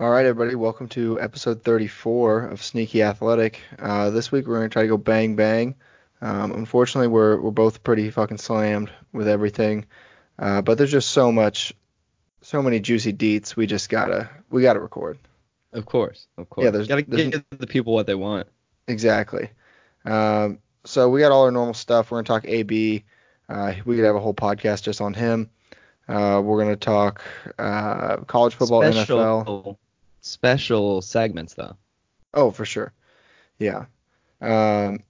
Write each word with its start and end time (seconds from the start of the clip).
All 0.00 0.10
right, 0.10 0.26
everybody, 0.26 0.54
welcome 0.54 0.88
to 0.90 1.20
episode 1.20 1.64
34 1.64 2.44
of 2.46 2.62
Sneaky 2.62 3.02
Athletic. 3.02 3.60
Uh, 3.80 4.10
this 4.10 4.30
week 4.30 4.46
we're 4.46 4.58
going 4.58 4.68
to 4.68 4.72
try 4.72 4.82
to 4.82 4.88
go 4.88 4.96
bang 4.96 5.34
bang. 5.34 5.74
Um, 6.20 6.52
unfortunately, 6.52 7.08
we're 7.08 7.40
we're 7.40 7.50
both 7.50 7.82
pretty 7.84 8.10
fucking 8.10 8.38
slammed 8.38 8.90
with 9.12 9.28
everything, 9.28 9.86
uh, 10.38 10.62
but 10.62 10.76
there's 10.78 10.90
just 10.90 11.10
so 11.10 11.30
much, 11.32 11.72
so 12.42 12.60
many 12.62 12.80
juicy 12.80 13.12
deets. 13.12 13.54
We 13.56 13.66
just 13.66 13.88
gotta 13.88 14.28
we 14.50 14.62
gotta 14.62 14.80
record. 14.80 15.18
Of 15.72 15.86
course, 15.86 16.26
of 16.36 16.48
course. 16.50 16.64
Yeah, 16.64 16.70
there's- 16.70 16.88
gotta 16.88 17.04
there's- 17.06 17.30
give 17.30 17.44
the 17.58 17.66
people 17.68 17.92
what 17.94 18.06
they 18.08 18.16
want. 18.16 18.48
Exactly. 18.88 19.50
Um, 20.04 20.58
so 20.84 21.08
we 21.08 21.20
got 21.20 21.30
all 21.30 21.44
our 21.44 21.50
normal 21.52 21.74
stuff. 21.74 22.10
We're 22.10 22.18
gonna 22.22 22.40
talk 22.40 22.44
AB. 22.48 23.04
Uh, 23.48 23.74
we 23.84 23.94
could 23.96 24.04
have 24.04 24.16
a 24.16 24.20
whole 24.20 24.34
podcast 24.34 24.82
just 24.82 25.00
on 25.00 25.14
him. 25.14 25.50
Uh, 26.08 26.40
we're 26.44 26.58
gonna 26.60 26.74
talk 26.76 27.22
uh, 27.60 28.16
college 28.26 28.54
football, 28.54 28.82
NFL. 28.82 29.76
Special, 30.20 31.02
segments 31.02 31.54
though. 31.54 31.76
Oh, 32.34 32.50
for 32.50 32.64
sure. 32.64 32.92
Yeah. 33.58 33.86
Um, 34.40 35.02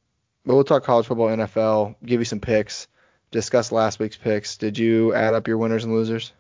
but 0.47 0.55
we'll 0.55 0.65
talk 0.65 0.85
college 0.85 1.07
football, 1.07 1.29
NFL, 1.29 1.97
give 2.05 2.21
you 2.21 2.25
some 2.25 2.41
picks, 2.41 2.89
discuss 3.31 3.73
last 3.73 3.99
week's 3.99 4.17
picks. 4.17 4.57
Did 4.57 4.79
you 4.79 5.15
add 5.15 5.35
up 5.35 5.47
your 5.49 5.59
winners 5.59 5.85
and 5.85 5.93
losers? 5.93 6.33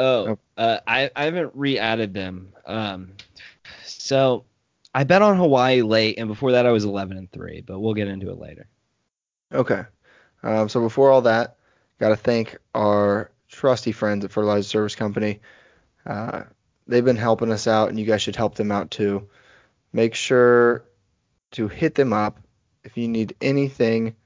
Oh, 0.00 0.28
Oh. 0.28 0.38
uh, 0.56 0.78
I 0.86 1.10
I 1.16 1.24
haven't 1.24 1.50
re-added 1.54 2.14
them. 2.14 2.52
Um, 2.66 3.14
so 3.84 4.44
I 4.94 5.02
bet 5.02 5.22
on 5.22 5.36
Hawaii 5.36 5.82
late, 5.82 6.18
and 6.18 6.28
before 6.28 6.52
that 6.52 6.66
I 6.66 6.70
was 6.70 6.84
11 6.84 7.16
and 7.16 7.28
three, 7.32 7.62
but 7.62 7.80
we'll 7.80 7.94
get 7.94 8.06
into 8.06 8.30
it 8.30 8.38
later. 8.38 8.68
Okay. 9.52 9.82
Um, 10.44 10.68
so 10.68 10.80
before 10.80 11.10
all 11.10 11.22
that, 11.22 11.56
got 11.98 12.10
to 12.10 12.16
thank 12.16 12.56
our 12.76 13.32
trusty 13.48 13.90
friends 13.90 14.24
at 14.24 14.30
Fertilizer 14.30 14.68
Service 14.68 14.94
Company. 14.94 15.40
Uh, 16.06 16.42
they've 16.88 17.04
been 17.04 17.16
helping 17.16 17.52
us 17.52 17.66
out, 17.66 17.90
and 17.90 17.98
you 18.00 18.06
guys 18.06 18.22
should 18.22 18.36
help 18.36 18.54
them 18.56 18.72
out 18.72 18.90
too. 18.90 19.28
Make 19.92 20.14
sure 20.14 20.84
to 21.52 21.68
hit 21.68 21.94
them 21.94 22.12
up 22.12 22.38
if 22.84 22.96
you 22.96 23.08
need 23.08 23.34
anything 23.40 24.16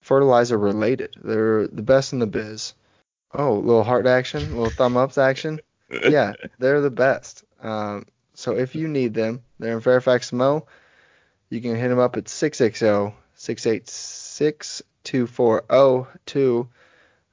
fertilizer 0.00 0.56
related. 0.58 1.14
They're 1.22 1.66
the 1.68 1.82
best 1.82 2.12
in 2.12 2.18
the 2.20 2.26
biz. 2.26 2.74
Oh, 3.32 3.54
little 3.54 3.84
heart 3.84 4.06
action, 4.06 4.54
little 4.56 4.70
thumb 4.70 4.96
ups 4.96 5.18
action. 5.18 5.60
Yeah, 6.08 6.32
they're 6.58 6.80
the 6.80 6.90
best. 6.90 7.44
Um, 7.62 8.06
so 8.34 8.56
if 8.56 8.74
you 8.74 8.88
need 8.88 9.14
them, 9.14 9.42
they're 9.58 9.74
in 9.74 9.80
Fairfax 9.80 10.32
Mo. 10.32 10.66
You 11.50 11.60
can 11.60 11.76
hit 11.76 11.88
them 11.88 11.98
up 11.98 12.16
at 12.16 12.24
660-686-2402. 15.04 16.68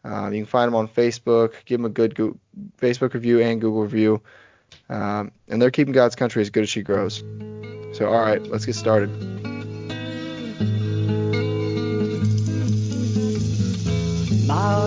Um, 0.04 0.34
you 0.34 0.40
can 0.42 0.46
find 0.48 0.68
them 0.68 0.76
on 0.76 0.88
Facebook. 0.88 1.54
Give 1.66 1.80
them 1.80 1.86
a 1.86 1.90
good 1.90 2.16
Goo- 2.16 2.40
Facebook 2.80 3.14
review 3.14 3.40
and 3.42 3.62
Google 3.62 3.84
review. 3.84 4.22
Um, 4.92 5.32
and 5.48 5.62
they're 5.62 5.72
keeping 5.72 5.94
God's 5.94 6.16
country 6.16 6.42
as 6.42 6.50
good 6.50 6.64
as 6.64 6.70
she 6.70 6.84
grows. 6.84 7.24
So, 7.94 8.08
all 8.08 8.22
right, 8.22 8.42
let's 8.48 8.66
get 8.66 8.76
started. 8.76 9.10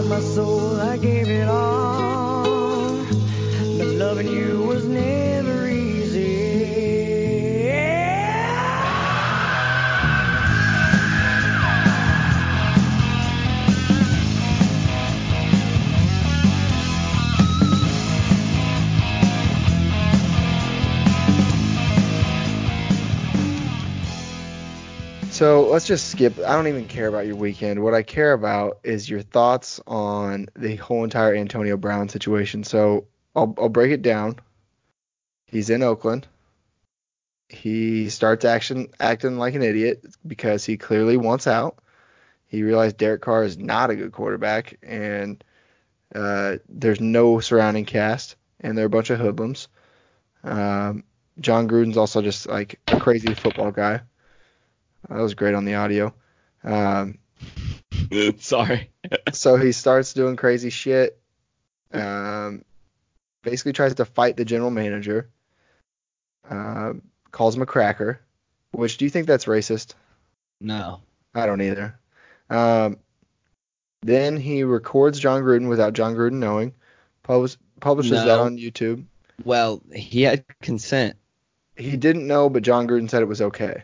My 0.08 0.20
soul, 0.20 0.53
So 25.34 25.66
let's 25.66 25.84
just 25.84 26.10
skip. 26.10 26.38
I 26.38 26.54
don't 26.54 26.68
even 26.68 26.86
care 26.86 27.08
about 27.08 27.26
your 27.26 27.34
weekend. 27.34 27.82
What 27.82 27.92
I 27.92 28.04
care 28.04 28.34
about 28.34 28.78
is 28.84 29.10
your 29.10 29.20
thoughts 29.20 29.80
on 29.84 30.46
the 30.54 30.76
whole 30.76 31.02
entire 31.02 31.34
Antonio 31.34 31.76
Brown 31.76 32.08
situation. 32.08 32.62
So 32.62 33.08
I'll, 33.34 33.52
I'll 33.58 33.68
break 33.68 33.90
it 33.90 34.00
down. 34.00 34.38
He's 35.48 35.70
in 35.70 35.82
Oakland. 35.82 36.28
He 37.48 38.10
starts 38.10 38.44
action 38.44 38.90
acting 39.00 39.36
like 39.36 39.56
an 39.56 39.62
idiot 39.64 40.04
because 40.24 40.64
he 40.64 40.76
clearly 40.76 41.16
wants 41.16 41.48
out. 41.48 41.80
He 42.46 42.62
realized 42.62 42.98
Derek 42.98 43.22
Carr 43.22 43.42
is 43.42 43.58
not 43.58 43.90
a 43.90 43.96
good 43.96 44.12
quarterback, 44.12 44.78
and 44.84 45.42
uh, 46.14 46.58
there's 46.68 47.00
no 47.00 47.40
surrounding 47.40 47.86
cast, 47.86 48.36
and 48.60 48.78
they're 48.78 48.86
a 48.86 48.88
bunch 48.88 49.10
of 49.10 49.18
hoodlums. 49.18 49.66
Um, 50.44 51.02
Jon 51.40 51.68
Gruden's 51.68 51.96
also 51.96 52.22
just 52.22 52.46
like 52.46 52.78
a 52.86 53.00
crazy 53.00 53.34
football 53.34 53.72
guy. 53.72 54.02
That 55.08 55.20
was 55.20 55.34
great 55.34 55.54
on 55.54 55.64
the 55.64 55.74
audio. 55.74 56.14
Um, 56.62 57.18
Sorry. 58.38 58.90
so 59.32 59.56
he 59.56 59.72
starts 59.72 60.12
doing 60.14 60.36
crazy 60.36 60.70
shit. 60.70 61.18
Um, 61.92 62.64
basically 63.42 63.72
tries 63.72 63.94
to 63.94 64.04
fight 64.04 64.36
the 64.36 64.44
general 64.44 64.70
manager. 64.70 65.30
Um, 66.48 67.02
calls 67.30 67.56
him 67.56 67.62
a 67.62 67.66
cracker. 67.66 68.20
Which 68.72 68.96
do 68.98 69.04
you 69.04 69.10
think 69.10 69.26
that's 69.26 69.44
racist? 69.44 69.94
No. 70.60 71.00
I 71.34 71.46
don't 71.46 71.60
either. 71.60 71.98
Um, 72.50 72.98
then 74.02 74.36
he 74.36 74.64
records 74.64 75.18
Jon 75.18 75.42
Gruden 75.42 75.68
without 75.68 75.92
Jon 75.94 76.14
Gruden 76.14 76.34
knowing. 76.34 76.74
Pubs- 77.22 77.56
publishes 77.80 78.12
No. 78.12 78.26
that 78.26 78.38
on 78.38 78.58
YouTube. 78.58 79.04
Well, 79.44 79.82
he 79.94 80.22
had 80.22 80.44
consent. 80.60 81.16
He 81.76 81.96
didn't 81.96 82.26
know, 82.26 82.48
but 82.48 82.62
Jon 82.62 82.86
Gruden 82.86 83.10
said 83.10 83.22
it 83.22 83.28
was 83.28 83.42
okay. 83.42 83.82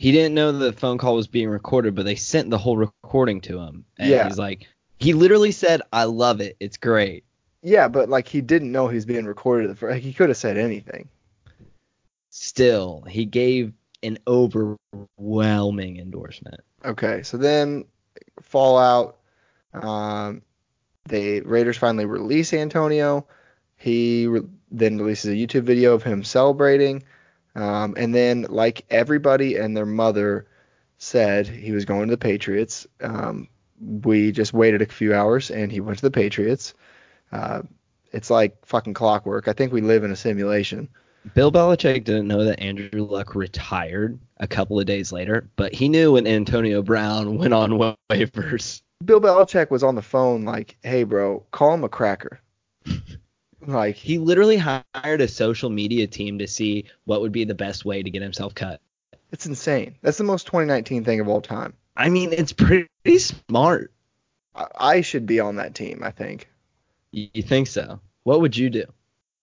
He 0.00 0.12
didn't 0.12 0.32
know 0.32 0.50
the 0.50 0.72
phone 0.72 0.96
call 0.96 1.14
was 1.14 1.26
being 1.26 1.50
recorded, 1.50 1.94
but 1.94 2.06
they 2.06 2.14
sent 2.14 2.48
the 2.48 2.56
whole 2.56 2.78
recording 2.78 3.42
to 3.42 3.58
him. 3.58 3.84
And 3.98 4.08
Yeah. 4.08 4.26
he's 4.26 4.38
like, 4.38 4.66
he 4.98 5.12
literally 5.12 5.52
said, 5.52 5.82
"I 5.92 6.04
love 6.04 6.40
it. 6.40 6.56
It's 6.58 6.78
great." 6.78 7.22
Yeah, 7.62 7.86
but 7.86 8.08
like 8.08 8.26
he 8.26 8.40
didn't 8.40 8.72
know 8.72 8.88
he 8.88 8.94
was 8.94 9.04
being 9.04 9.26
recorded. 9.26 9.82
Like 9.82 10.00
he 10.00 10.14
could 10.14 10.30
have 10.30 10.38
said 10.38 10.56
anything. 10.56 11.10
Still, 12.30 13.02
he 13.02 13.26
gave 13.26 13.74
an 14.02 14.18
overwhelming 14.26 15.98
endorsement. 15.98 16.62
Okay, 16.82 17.22
so 17.22 17.36
then 17.36 17.84
Fallout. 18.40 19.18
Um, 19.74 20.40
the 21.10 21.42
Raiders 21.42 21.76
finally 21.76 22.06
release 22.06 22.54
Antonio. 22.54 23.26
He 23.76 24.26
re- 24.26 24.48
then 24.70 24.96
releases 24.96 25.30
a 25.30 25.36
YouTube 25.36 25.64
video 25.64 25.92
of 25.92 26.02
him 26.02 26.24
celebrating. 26.24 27.02
Um, 27.54 27.94
and 27.96 28.14
then, 28.14 28.46
like 28.48 28.84
everybody 28.90 29.56
and 29.56 29.76
their 29.76 29.86
mother 29.86 30.46
said, 30.98 31.46
he 31.46 31.72
was 31.72 31.84
going 31.84 32.08
to 32.08 32.12
the 32.12 32.18
Patriots. 32.18 32.86
Um, 33.00 33.48
we 33.80 34.32
just 34.32 34.52
waited 34.52 34.82
a 34.82 34.86
few 34.86 35.14
hours 35.14 35.50
and 35.50 35.72
he 35.72 35.80
went 35.80 35.98
to 35.98 36.04
the 36.04 36.10
Patriots. 36.10 36.74
Uh, 37.32 37.62
it's 38.12 38.30
like 38.30 38.64
fucking 38.66 38.94
clockwork. 38.94 39.48
I 39.48 39.52
think 39.52 39.72
we 39.72 39.80
live 39.80 40.04
in 40.04 40.10
a 40.10 40.16
simulation. 40.16 40.88
Bill 41.34 41.52
Belichick 41.52 42.04
didn't 42.04 42.28
know 42.28 42.44
that 42.44 42.60
Andrew 42.60 43.04
Luck 43.04 43.34
retired 43.34 44.18
a 44.38 44.46
couple 44.46 44.80
of 44.80 44.86
days 44.86 45.12
later, 45.12 45.48
but 45.56 45.74
he 45.74 45.88
knew 45.88 46.12
when 46.12 46.26
Antonio 46.26 46.82
Brown 46.82 47.36
went 47.36 47.52
on 47.52 47.70
waivers. 48.10 48.82
Bill 49.04 49.20
Belichick 49.20 49.70
was 49.70 49.82
on 49.82 49.94
the 49.94 50.02
phone 50.02 50.44
like, 50.44 50.76
"Hey, 50.82 51.04
bro, 51.04 51.44
call 51.52 51.74
him 51.74 51.84
a 51.84 51.88
cracker." 51.88 52.40
Like 53.66 53.96
He 53.96 54.18
literally 54.18 54.56
hired 54.56 55.20
a 55.20 55.28
social 55.28 55.70
media 55.70 56.06
team 56.06 56.38
to 56.38 56.46
see 56.46 56.86
what 57.04 57.20
would 57.20 57.32
be 57.32 57.44
the 57.44 57.54
best 57.54 57.84
way 57.84 58.02
to 58.02 58.10
get 58.10 58.22
himself 58.22 58.54
cut. 58.54 58.80
It's 59.32 59.46
insane. 59.46 59.96
That's 60.02 60.18
the 60.18 60.24
most 60.24 60.46
2019 60.46 61.04
thing 61.04 61.20
of 61.20 61.28
all 61.28 61.40
time. 61.40 61.74
I 61.96 62.08
mean, 62.08 62.32
it's 62.32 62.52
pretty 62.52 62.88
smart. 63.18 63.92
I, 64.54 64.66
I 64.78 65.00
should 65.02 65.26
be 65.26 65.40
on 65.40 65.56
that 65.56 65.74
team, 65.74 66.00
I 66.02 66.10
think. 66.10 66.48
You 67.12 67.28
you 67.32 67.42
think 67.42 67.66
so? 67.66 68.00
What 68.24 68.40
would 68.40 68.56
you 68.56 68.70
do? 68.70 68.84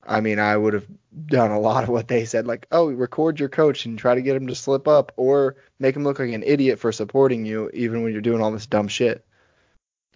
I 0.05 0.21
mean, 0.21 0.39
I 0.39 0.55
would 0.55 0.73
have 0.73 0.87
done 1.25 1.51
a 1.51 1.59
lot 1.59 1.83
of 1.83 1.89
what 1.89 2.07
they 2.07 2.23
said, 2.25 2.47
like, 2.47 2.67
oh, 2.71 2.89
record 2.89 3.39
your 3.39 3.49
coach 3.49 3.85
and 3.85 3.99
try 3.99 4.15
to 4.15 4.21
get 4.21 4.37
him 4.37 4.47
to 4.47 4.55
slip 4.55 4.87
up, 4.87 5.11
or 5.17 5.57
make 5.79 5.95
him 5.95 6.03
look 6.03 6.19
like 6.19 6.31
an 6.31 6.43
idiot 6.43 6.79
for 6.79 6.91
supporting 6.91 7.45
you, 7.45 7.69
even 7.73 8.03
when 8.03 8.13
you're 8.13 8.21
doing 8.21 8.41
all 8.41 8.51
this 8.51 8.67
dumb 8.67 8.87
shit. 8.87 9.25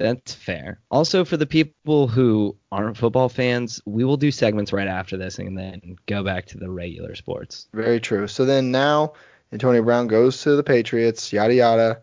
That's 0.02 0.34
fair. 0.34 0.80
Also, 0.90 1.24
for 1.24 1.38
the 1.38 1.46
people 1.46 2.08
who 2.08 2.56
aren't 2.72 2.98
football 2.98 3.30
fans, 3.30 3.82
we 3.86 4.04
will 4.04 4.18
do 4.18 4.32
segments 4.32 4.74
right 4.74 4.88
after 4.88 5.16
this 5.16 5.38
and 5.38 5.58
then 5.58 5.96
go 6.08 6.24
back 6.24 6.48
to 6.48 6.58
the 6.58 6.70
regular 6.70 7.14
sports. 7.16 7.68
Very 7.74 8.00
true. 8.00 8.28
So 8.28 8.46
then 8.46 8.72
now, 8.72 9.14
Antonio 9.54 9.84
Brown 9.84 10.08
goes 10.08 10.42
to 10.42 10.56
the 10.56 10.64
Patriots, 10.64 11.32
yada 11.32 11.54
yada. 11.54 12.02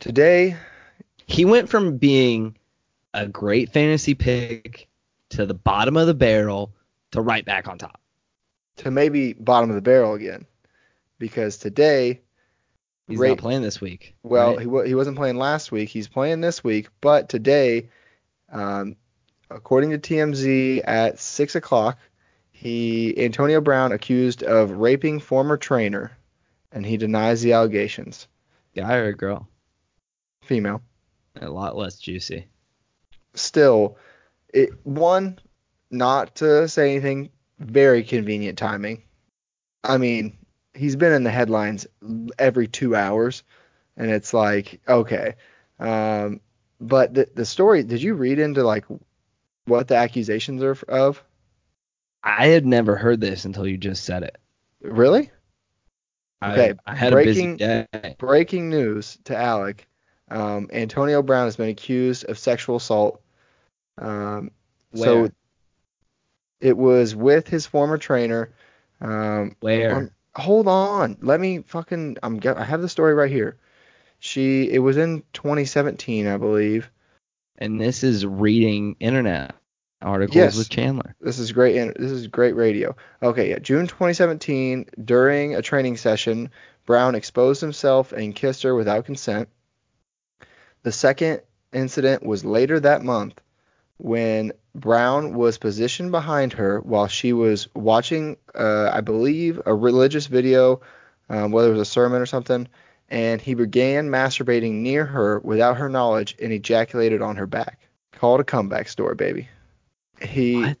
Today, 0.00 0.56
He 1.26 1.44
went 1.44 1.68
from 1.68 1.96
being 1.96 2.56
a 3.14 3.26
great 3.26 3.72
fantasy 3.72 4.14
pick 4.14 4.88
to 5.30 5.46
the 5.46 5.54
bottom 5.54 5.96
of 5.96 6.06
the 6.08 6.14
barrel 6.14 6.72
to 7.12 7.20
right 7.20 7.44
back 7.44 7.68
on 7.68 7.78
top. 7.78 8.00
to 8.78 8.90
maybe 8.90 9.34
bottom 9.34 9.70
of 9.70 9.76
the 9.76 9.82
barrel 9.82 10.14
again, 10.14 10.46
because 11.18 11.58
today 11.58 12.20
He's 13.10 13.20
not 13.20 13.38
playing 13.38 13.62
this 13.62 13.80
week. 13.80 14.14
Well, 14.22 14.52
right? 14.52 14.60
he 14.60 14.66
wa- 14.66 14.84
he 14.84 14.94
wasn't 14.94 15.16
playing 15.16 15.36
last 15.36 15.72
week. 15.72 15.88
He's 15.88 16.08
playing 16.08 16.40
this 16.40 16.62
week, 16.62 16.88
but 17.00 17.28
today, 17.28 17.88
um, 18.50 18.96
according 19.50 19.90
to 19.90 19.98
TMZ, 19.98 20.82
at 20.84 21.18
six 21.18 21.54
o'clock, 21.54 21.98
He 22.52 23.14
Antonio 23.24 23.60
Brown 23.60 23.92
accused 23.92 24.42
of 24.42 24.70
raping 24.72 25.18
former 25.18 25.56
trainer, 25.56 26.12
and 26.72 26.84
he 26.84 26.96
denies 26.96 27.42
the 27.42 27.54
allegations. 27.54 28.28
Guy 28.76 28.96
or 28.96 29.06
a 29.06 29.14
girl? 29.14 29.48
Female. 30.42 30.82
A 31.40 31.48
lot 31.48 31.76
less 31.76 31.98
juicy. 31.98 32.46
Still, 33.34 33.96
it 34.52 34.70
one 34.84 35.38
not 35.90 36.34
to 36.36 36.68
say 36.68 36.90
anything. 36.92 37.30
Very 37.58 38.02
convenient 38.04 38.58
timing. 38.58 39.02
I 39.84 39.98
mean, 39.98 40.36
he's 40.74 40.96
been 40.96 41.12
in 41.12 41.24
the 41.24 41.30
headlines 41.30 41.86
every 42.38 42.68
two 42.68 42.94
hours, 42.96 43.42
and 43.96 44.10
it's 44.10 44.32
like 44.34 44.80
okay. 44.88 45.34
Um, 45.78 46.40
but 46.80 47.14
the 47.14 47.28
the 47.34 47.44
story. 47.44 47.82
Did 47.82 48.02
you 48.02 48.14
read 48.14 48.38
into 48.38 48.62
like 48.62 48.84
what 49.66 49.88
the 49.88 49.96
accusations 49.96 50.62
are 50.62 50.76
of? 50.88 51.22
I 52.22 52.48
had 52.48 52.66
never 52.66 52.96
heard 52.96 53.20
this 53.20 53.44
until 53.44 53.66
you 53.66 53.78
just 53.78 54.04
said 54.04 54.22
it. 54.22 54.38
Really? 54.82 55.30
Okay, 56.42 56.74
I, 56.86 56.94
had 56.94 57.12
breaking- 57.12 57.54
a 57.54 57.56
busy 57.56 57.86
day. 57.92 58.16
Breaking 58.18 58.70
news 58.70 59.18
to 59.24 59.36
Alec. 59.36 59.86
Um, 60.30 60.68
Antonio 60.72 61.22
Brown 61.22 61.46
has 61.46 61.56
been 61.56 61.68
accused 61.68 62.24
of 62.26 62.38
sexual 62.38 62.76
assault. 62.76 63.20
Um, 63.98 64.52
so 64.94 65.30
it 66.60 66.76
was 66.76 67.14
with 67.14 67.48
his 67.48 67.66
former 67.66 67.98
trainer. 67.98 68.52
Um, 69.00 69.56
Where? 69.60 70.12
Hold 70.34 70.68
on, 70.68 71.16
let 71.20 71.40
me 71.40 71.62
fucking. 71.66 72.16
I'm. 72.22 72.38
go- 72.38 72.54
I 72.56 72.64
have 72.64 72.82
the 72.82 72.88
story 72.88 73.14
right 73.14 73.30
here. 73.30 73.56
She. 74.18 74.70
It 74.70 74.78
was 74.80 74.96
in 74.96 75.22
2017, 75.32 76.26
I 76.26 76.36
believe. 76.36 76.90
and 77.58 77.80
this 77.80 78.02
is 78.04 78.24
reading 78.24 78.96
internet 79.00 79.54
articles 80.02 80.36
Yes. 80.36 80.56
with 80.56 80.70
Chandler. 80.70 81.14
This 81.20 81.38
is 81.38 81.52
great. 81.52 81.74
This 81.98 82.10
is 82.10 82.26
great 82.26 82.56
radio. 82.56 82.96
Okay, 83.22 83.50
yeah. 83.50 83.58
June 83.58 83.86
2017, 83.86 84.86
during 85.04 85.54
a 85.54 85.60
training 85.62 85.98
session, 85.98 86.50
Brown 86.86 87.14
exposed 87.14 87.60
himself 87.60 88.12
and 88.12 88.34
kissed 88.34 88.62
her 88.62 88.74
without 88.74 89.04
consent. 89.04 89.48
The 90.82 90.92
second 90.92 91.42
incident 91.72 92.24
was 92.24 92.44
later 92.44 92.80
that 92.80 93.02
month 93.04 93.38
when 94.02 94.52
Brown 94.74 95.34
was 95.34 95.58
positioned 95.58 96.10
behind 96.10 96.52
her 96.54 96.80
while 96.80 97.06
she 97.06 97.32
was 97.32 97.68
watching, 97.74 98.36
uh, 98.54 98.90
I 98.92 99.00
believe, 99.00 99.60
a 99.66 99.74
religious 99.74 100.26
video, 100.26 100.80
um, 101.28 101.52
whether 101.52 101.68
it 101.68 101.72
was 101.72 101.80
a 101.80 101.84
sermon 101.84 102.22
or 102.22 102.26
something, 102.26 102.68
and 103.08 103.40
he 103.40 103.54
began 103.54 104.08
masturbating 104.08 104.74
near 104.74 105.04
her 105.04 105.40
without 105.40 105.76
her 105.76 105.88
knowledge 105.88 106.36
and 106.40 106.52
ejaculated 106.52 107.20
on 107.20 107.36
her 107.36 107.46
back. 107.46 107.88
Call 108.12 108.36
it 108.36 108.40
a 108.40 108.44
comeback 108.44 108.88
story, 108.88 109.14
baby. 109.14 109.48
He 110.20 110.62
What? 110.62 110.78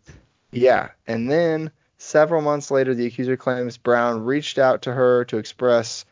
yeah, 0.52 0.90
and 1.06 1.30
then 1.30 1.70
several 1.98 2.42
months 2.42 2.70
later, 2.70 2.94
the 2.94 3.06
accuser 3.06 3.36
claims 3.36 3.76
Brown 3.76 4.24
reached 4.24 4.58
out 4.58 4.82
to 4.82 4.92
her 4.92 5.24
to 5.26 5.38
express 5.38 6.04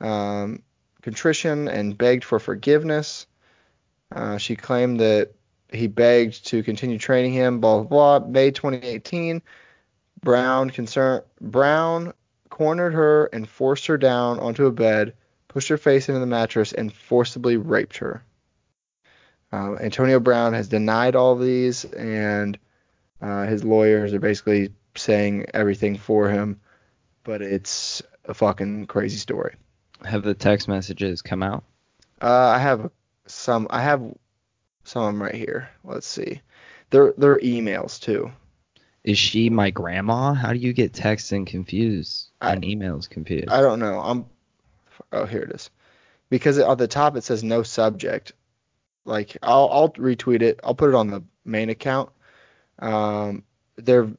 um, 0.00 0.62
contrition 1.02 1.68
and 1.68 1.96
begged 1.96 2.24
for 2.24 2.38
forgiveness. 2.38 3.26
Uh, 4.12 4.38
she 4.38 4.56
claimed 4.56 5.00
that 5.00 5.32
he 5.72 5.86
begged 5.86 6.46
to 6.48 6.62
continue 6.62 6.98
training 6.98 7.32
him. 7.32 7.60
Blah 7.60 7.82
blah. 7.82 8.18
blah. 8.18 8.28
May 8.28 8.50
2018, 8.50 9.42
Brown 10.22 10.70
concern 10.70 11.22
Brown 11.40 12.12
cornered 12.48 12.94
her 12.94 13.26
and 13.26 13.48
forced 13.48 13.86
her 13.86 13.96
down 13.96 14.38
onto 14.38 14.66
a 14.66 14.72
bed, 14.72 15.14
pushed 15.48 15.68
her 15.68 15.78
face 15.78 16.08
into 16.08 16.20
the 16.20 16.26
mattress, 16.26 16.72
and 16.72 16.92
forcibly 16.92 17.56
raped 17.56 17.98
her. 17.98 18.22
Uh, 19.52 19.76
Antonio 19.76 20.20
Brown 20.20 20.52
has 20.52 20.68
denied 20.68 21.16
all 21.16 21.36
these, 21.36 21.84
and 21.84 22.58
uh, 23.20 23.46
his 23.46 23.64
lawyers 23.64 24.12
are 24.12 24.20
basically 24.20 24.72
saying 24.96 25.46
everything 25.54 25.96
for 25.96 26.28
him, 26.28 26.60
but 27.24 27.42
it's 27.42 28.02
a 28.26 28.34
fucking 28.34 28.86
crazy 28.86 29.16
story. 29.16 29.54
Have 30.04 30.22
the 30.22 30.34
text 30.34 30.68
messages 30.68 31.22
come 31.22 31.42
out? 31.42 31.64
Uh, 32.20 32.52
I 32.54 32.58
have 32.58 32.90
some. 33.26 33.66
I 33.70 33.82
have 33.82 34.02
some 34.90 35.02
of 35.02 35.12
them 35.14 35.22
right 35.22 35.34
here. 35.34 35.68
Let's 35.84 36.06
see. 36.06 36.40
They're 36.90 37.14
they're 37.16 37.38
emails 37.38 38.00
too. 38.00 38.32
Is 39.04 39.18
she 39.18 39.48
my 39.48 39.70
grandma? 39.70 40.34
How 40.34 40.52
do 40.52 40.58
you 40.58 40.72
get 40.72 40.92
texts 40.92 41.32
and 41.32 41.46
confused 41.46 42.30
I- 42.40 42.52
and 42.52 42.62
emails 42.64 43.08
confused? 43.08 43.48
I 43.48 43.60
don't 43.60 43.78
know. 43.78 44.00
I'm. 44.00 44.26
Oh, 45.12 45.24
here 45.24 45.42
it 45.42 45.52
is. 45.52 45.70
Because 46.28 46.58
at 46.58 46.78
the 46.78 46.88
top 46.88 47.16
it 47.16 47.24
says 47.24 47.42
no 47.44 47.62
subject. 47.62 48.32
Like 49.04 49.36
I'll 49.42 49.68
I'll 49.70 49.88
retweet 49.90 50.42
it. 50.42 50.60
I'll 50.64 50.74
put 50.74 50.88
it 50.90 50.94
on 50.94 51.08
the 51.08 51.22
main 51.44 51.70
account. 51.70 52.10
Um, 52.80 53.44
they're 53.76 54.10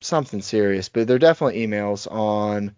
something 0.00 0.42
serious, 0.42 0.88
but 0.88 1.06
they're 1.06 1.18
definitely 1.18 1.66
emails 1.66 2.10
on. 2.10 2.74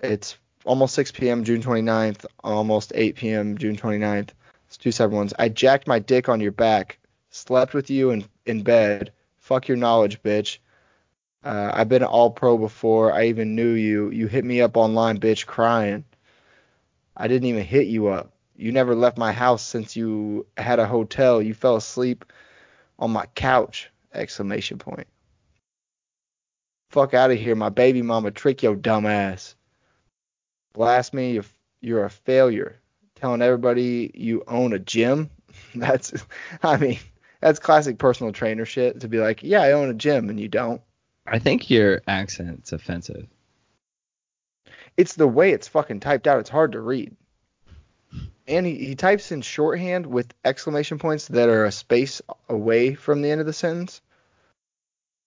It's 0.00 0.36
almost 0.64 0.94
6 0.94 1.12
p.m. 1.12 1.44
June 1.44 1.62
29th, 1.62 2.26
almost 2.42 2.92
8 2.94 3.16
p.m. 3.16 3.58
June 3.58 3.76
29th. 3.76 4.30
It's 4.74 4.82
two 4.82 4.90
separate 4.90 5.14
ones. 5.14 5.32
I 5.38 5.50
jacked 5.50 5.86
my 5.86 6.00
dick 6.00 6.28
on 6.28 6.40
your 6.40 6.50
back, 6.50 6.98
slept 7.30 7.74
with 7.74 7.90
you 7.90 8.10
in 8.10 8.24
in 8.44 8.64
bed. 8.64 9.12
Fuck 9.36 9.68
your 9.68 9.76
knowledge, 9.76 10.20
bitch. 10.20 10.58
Uh, 11.44 11.70
I've 11.72 11.88
been 11.88 12.02
an 12.02 12.08
all 12.08 12.32
pro 12.32 12.58
before. 12.58 13.12
I 13.12 13.26
even 13.26 13.54
knew 13.54 13.74
you. 13.74 14.10
You 14.10 14.26
hit 14.26 14.44
me 14.44 14.60
up 14.60 14.76
online, 14.76 15.20
bitch, 15.20 15.46
crying. 15.46 16.04
I 17.16 17.28
didn't 17.28 17.48
even 17.50 17.62
hit 17.62 17.86
you 17.86 18.08
up. 18.08 18.32
You 18.56 18.72
never 18.72 18.96
left 18.96 19.16
my 19.16 19.30
house 19.30 19.62
since 19.62 19.94
you 19.94 20.44
had 20.56 20.80
a 20.80 20.88
hotel. 20.88 21.40
You 21.40 21.54
fell 21.54 21.76
asleep 21.76 22.24
on 22.98 23.12
my 23.12 23.26
couch! 23.36 23.92
Exclamation 24.12 24.78
point. 24.78 25.06
Fuck 26.90 27.14
out 27.14 27.30
of 27.30 27.38
here, 27.38 27.54
my 27.54 27.68
baby 27.68 28.02
mama 28.02 28.32
trick 28.32 28.64
your 28.64 28.74
dumb 28.74 29.06
ass. 29.06 29.54
Blast 30.72 31.14
me, 31.14 31.34
you're, 31.34 31.44
you're 31.80 32.04
a 32.06 32.10
failure. 32.10 32.80
Telling 33.24 33.40
everybody 33.40 34.10
you 34.12 34.44
own 34.46 34.74
a 34.74 34.78
gym. 34.78 35.30
That's, 35.74 36.12
I 36.62 36.76
mean, 36.76 36.98
that's 37.40 37.58
classic 37.58 37.96
personal 37.96 38.34
trainer 38.34 38.66
shit 38.66 39.00
to 39.00 39.08
be 39.08 39.16
like, 39.16 39.42
yeah, 39.42 39.62
I 39.62 39.72
own 39.72 39.88
a 39.88 39.94
gym, 39.94 40.28
and 40.28 40.38
you 40.38 40.46
don't. 40.46 40.82
I 41.26 41.38
think 41.38 41.70
your 41.70 42.02
accent's 42.06 42.72
offensive. 42.72 43.26
it's 44.98 45.14
the 45.14 45.26
way 45.26 45.52
it's 45.52 45.68
fucking 45.68 46.00
typed 46.00 46.26
out. 46.26 46.40
It's 46.40 46.50
hard 46.50 46.72
to 46.72 46.82
read. 46.82 47.16
And 48.46 48.66
he, 48.66 48.74
he 48.74 48.94
types 48.94 49.32
in 49.32 49.40
shorthand 49.40 50.04
with 50.04 50.34
exclamation 50.44 50.98
points 50.98 51.28
that 51.28 51.48
are 51.48 51.64
a 51.64 51.72
space 51.72 52.20
away 52.50 52.94
from 52.94 53.22
the 53.22 53.30
end 53.30 53.40
of 53.40 53.46
the 53.46 53.54
sentence. 53.54 54.02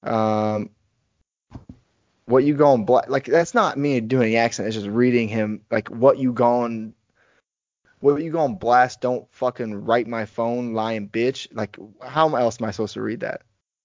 Um, 0.03 0.69
what 2.27 2.44
you 2.44 2.53
going 2.53 2.85
black? 2.85 3.09
Like 3.09 3.25
that's 3.25 3.55
not 3.55 3.75
me 3.75 4.01
doing 4.01 4.27
the 4.27 4.37
accent. 4.37 4.68
It's 4.68 4.75
just 4.75 4.87
reading 4.87 5.30
him 5.30 5.61
like 5.71 5.89
what 5.89 6.19
you 6.19 6.31
going. 6.31 6.94
What 7.99 8.21
you 8.21 8.31
going 8.31 8.54
to 8.54 8.59
blast? 8.59 9.01
Don't 9.01 9.27
fucking 9.31 9.85
write 9.85 10.07
my 10.07 10.25
phone, 10.25 10.73
lying 10.73 11.09
bitch. 11.09 11.47
Like 11.51 11.77
how 12.01 12.35
else 12.35 12.61
am 12.61 12.68
I 12.68 12.71
supposed 12.71 12.94
to 12.94 13.01
read 13.01 13.21
that? 13.21 13.42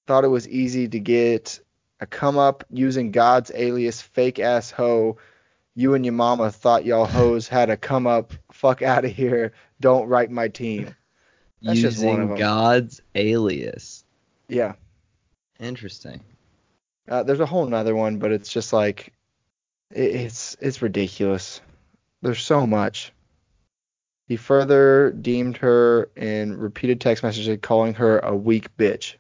Thought 0.07 0.25
it 0.25 0.29
was 0.29 0.49
easy 0.49 0.89
to 0.89 1.01
get 1.01 1.61
a 2.01 2.07
come 2.07 2.37
up 2.37 2.65
using 2.71 3.11
God's 3.11 3.51
alias 3.55 4.03
fake 4.03 4.39
ass 4.39 4.71
hoe 4.71 5.19
you 5.75 5.95
and 5.95 6.05
your 6.05 6.13
mama 6.13 6.51
thought 6.51 6.85
y'all 6.85 7.07
hoes 7.19 7.49
had 7.49 7.71
a 7.71 7.77
come 7.77 8.07
up. 8.07 8.33
Fuck 8.51 8.83
out 8.83 9.05
of 9.05 9.13
here. 9.13 9.53
Don't 9.81 10.09
write 10.09 10.31
my 10.31 10.49
team. 10.49 10.95
That's 11.63 11.79
Using 11.79 11.91
just 11.91 12.05
one 12.05 12.21
of 12.21 12.31
'em. 12.31 12.37
God's 12.37 13.01
alias. 13.15 14.05
Yeah. 14.49 14.75
Interesting. 15.61 16.21
Uh, 17.09 17.23
there's 17.23 17.41
a 17.41 17.47
whole 17.47 17.67
nother 17.67 17.95
one, 17.95 18.19
but 18.19 18.33
it's 18.33 18.53
just 18.53 18.73
like 18.73 19.13
it, 19.91 20.15
it's 20.15 20.57
it's 20.61 20.83
ridiculous. 20.83 21.61
There's 22.21 22.43
so 22.43 22.67
much. 22.67 23.13
He 24.29 24.37
further 24.37 25.11
deemed 25.11 25.57
her 25.59 26.11
in 26.17 26.57
repeated 26.57 27.01
text 27.01 27.23
messages 27.23 27.59
calling 27.61 27.95
her 27.95 28.19
a 28.21 28.35
weak 28.35 28.77
bitch 28.77 29.15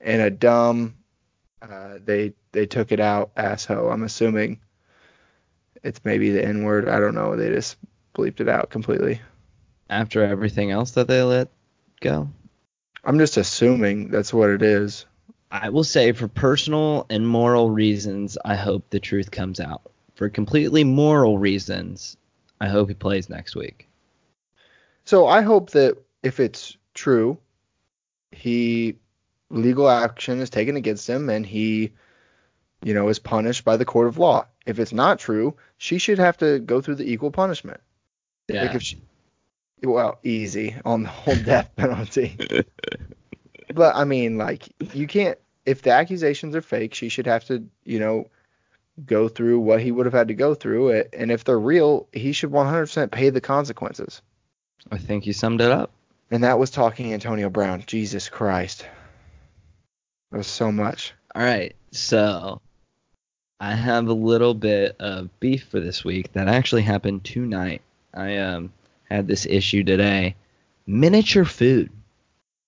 and 0.00 0.20
a 0.20 0.30
dumb. 0.30 0.96
Uh, 1.62 1.98
they 2.04 2.32
they 2.52 2.66
took 2.66 2.92
it 2.92 3.00
out 3.00 3.30
asshole. 3.36 3.90
I'm 3.90 4.02
assuming 4.02 4.60
it's 5.82 6.04
maybe 6.04 6.30
the 6.30 6.44
N 6.44 6.64
word. 6.64 6.88
I 6.88 7.00
don't 7.00 7.14
know. 7.14 7.36
They 7.36 7.50
just 7.50 7.76
bleeped 8.14 8.40
it 8.40 8.48
out 8.48 8.70
completely. 8.70 9.20
After 9.88 10.22
everything 10.24 10.70
else 10.70 10.92
that 10.92 11.08
they 11.08 11.22
let 11.22 11.48
go, 12.00 12.28
I'm 13.04 13.18
just 13.18 13.36
assuming 13.36 14.10
that's 14.10 14.32
what 14.32 14.50
it 14.50 14.62
is. 14.62 15.06
I 15.50 15.68
will 15.70 15.84
say 15.84 16.12
for 16.12 16.28
personal 16.28 17.06
and 17.10 17.26
moral 17.26 17.70
reasons, 17.70 18.38
I 18.44 18.54
hope 18.54 18.88
the 18.90 19.00
truth 19.00 19.30
comes 19.30 19.58
out. 19.58 19.82
For 20.14 20.28
completely 20.28 20.84
moral 20.84 21.38
reasons, 21.38 22.16
I 22.60 22.68
hope 22.68 22.88
he 22.88 22.94
plays 22.94 23.28
next 23.28 23.56
week. 23.56 23.88
So 25.10 25.26
I 25.26 25.40
hope 25.40 25.70
that 25.70 25.98
if 26.22 26.38
it's 26.38 26.76
true, 26.94 27.36
he 28.30 28.94
legal 29.48 29.90
action 29.90 30.38
is 30.38 30.50
taken 30.50 30.76
against 30.76 31.10
him 31.10 31.28
and 31.28 31.44
he, 31.44 31.94
you 32.84 32.94
know, 32.94 33.08
is 33.08 33.18
punished 33.18 33.64
by 33.64 33.76
the 33.76 33.84
court 33.84 34.06
of 34.06 34.18
law. 34.18 34.46
If 34.66 34.78
it's 34.78 34.92
not 34.92 35.18
true, 35.18 35.56
she 35.78 35.98
should 35.98 36.20
have 36.20 36.36
to 36.36 36.60
go 36.60 36.80
through 36.80 36.94
the 36.94 37.10
equal 37.12 37.32
punishment. 37.32 37.80
Yeah. 38.46 38.62
Like 38.62 38.76
if 38.76 38.82
she, 38.82 39.02
well, 39.82 40.20
easy 40.22 40.76
on 40.84 41.02
the 41.02 41.08
whole 41.08 41.34
death 41.34 41.70
penalty. 41.76 42.36
but 43.74 43.96
I 43.96 44.04
mean, 44.04 44.38
like 44.38 44.68
you 44.94 45.08
can't 45.08 45.38
if 45.66 45.82
the 45.82 45.90
accusations 45.90 46.54
are 46.54 46.62
fake, 46.62 46.94
she 46.94 47.08
should 47.08 47.26
have 47.26 47.44
to, 47.46 47.66
you 47.82 47.98
know, 47.98 48.30
go 49.04 49.28
through 49.28 49.58
what 49.58 49.82
he 49.82 49.90
would 49.90 50.06
have 50.06 50.12
had 50.12 50.28
to 50.28 50.34
go 50.34 50.54
through 50.54 50.90
it. 50.90 51.12
And 51.12 51.32
if 51.32 51.42
they're 51.42 51.58
real, 51.58 52.06
he 52.12 52.30
should 52.30 52.52
100% 52.52 53.10
pay 53.10 53.30
the 53.30 53.40
consequences. 53.40 54.22
I 54.90 54.98
think 54.98 55.26
you 55.26 55.32
summed 55.32 55.60
it 55.60 55.70
up. 55.70 55.90
And 56.30 56.44
that 56.44 56.58
was 56.58 56.70
talking 56.70 57.12
Antonio 57.12 57.50
Brown. 57.50 57.82
Jesus 57.86 58.28
Christ. 58.28 58.86
That 60.30 60.38
was 60.38 60.46
so 60.46 60.70
much. 60.70 61.12
All 61.34 61.42
right, 61.42 61.74
so 61.90 62.60
I 63.58 63.74
have 63.74 64.08
a 64.08 64.12
little 64.12 64.54
bit 64.54 64.96
of 65.00 65.40
beef 65.40 65.68
for 65.70 65.80
this 65.80 66.04
week 66.04 66.32
that 66.32 66.48
actually 66.48 66.82
happened 66.82 67.24
tonight. 67.24 67.82
I 68.14 68.36
um 68.38 68.72
had 69.10 69.26
this 69.26 69.46
issue 69.46 69.84
today. 69.84 70.36
Miniature 70.86 71.44
food. 71.44 71.90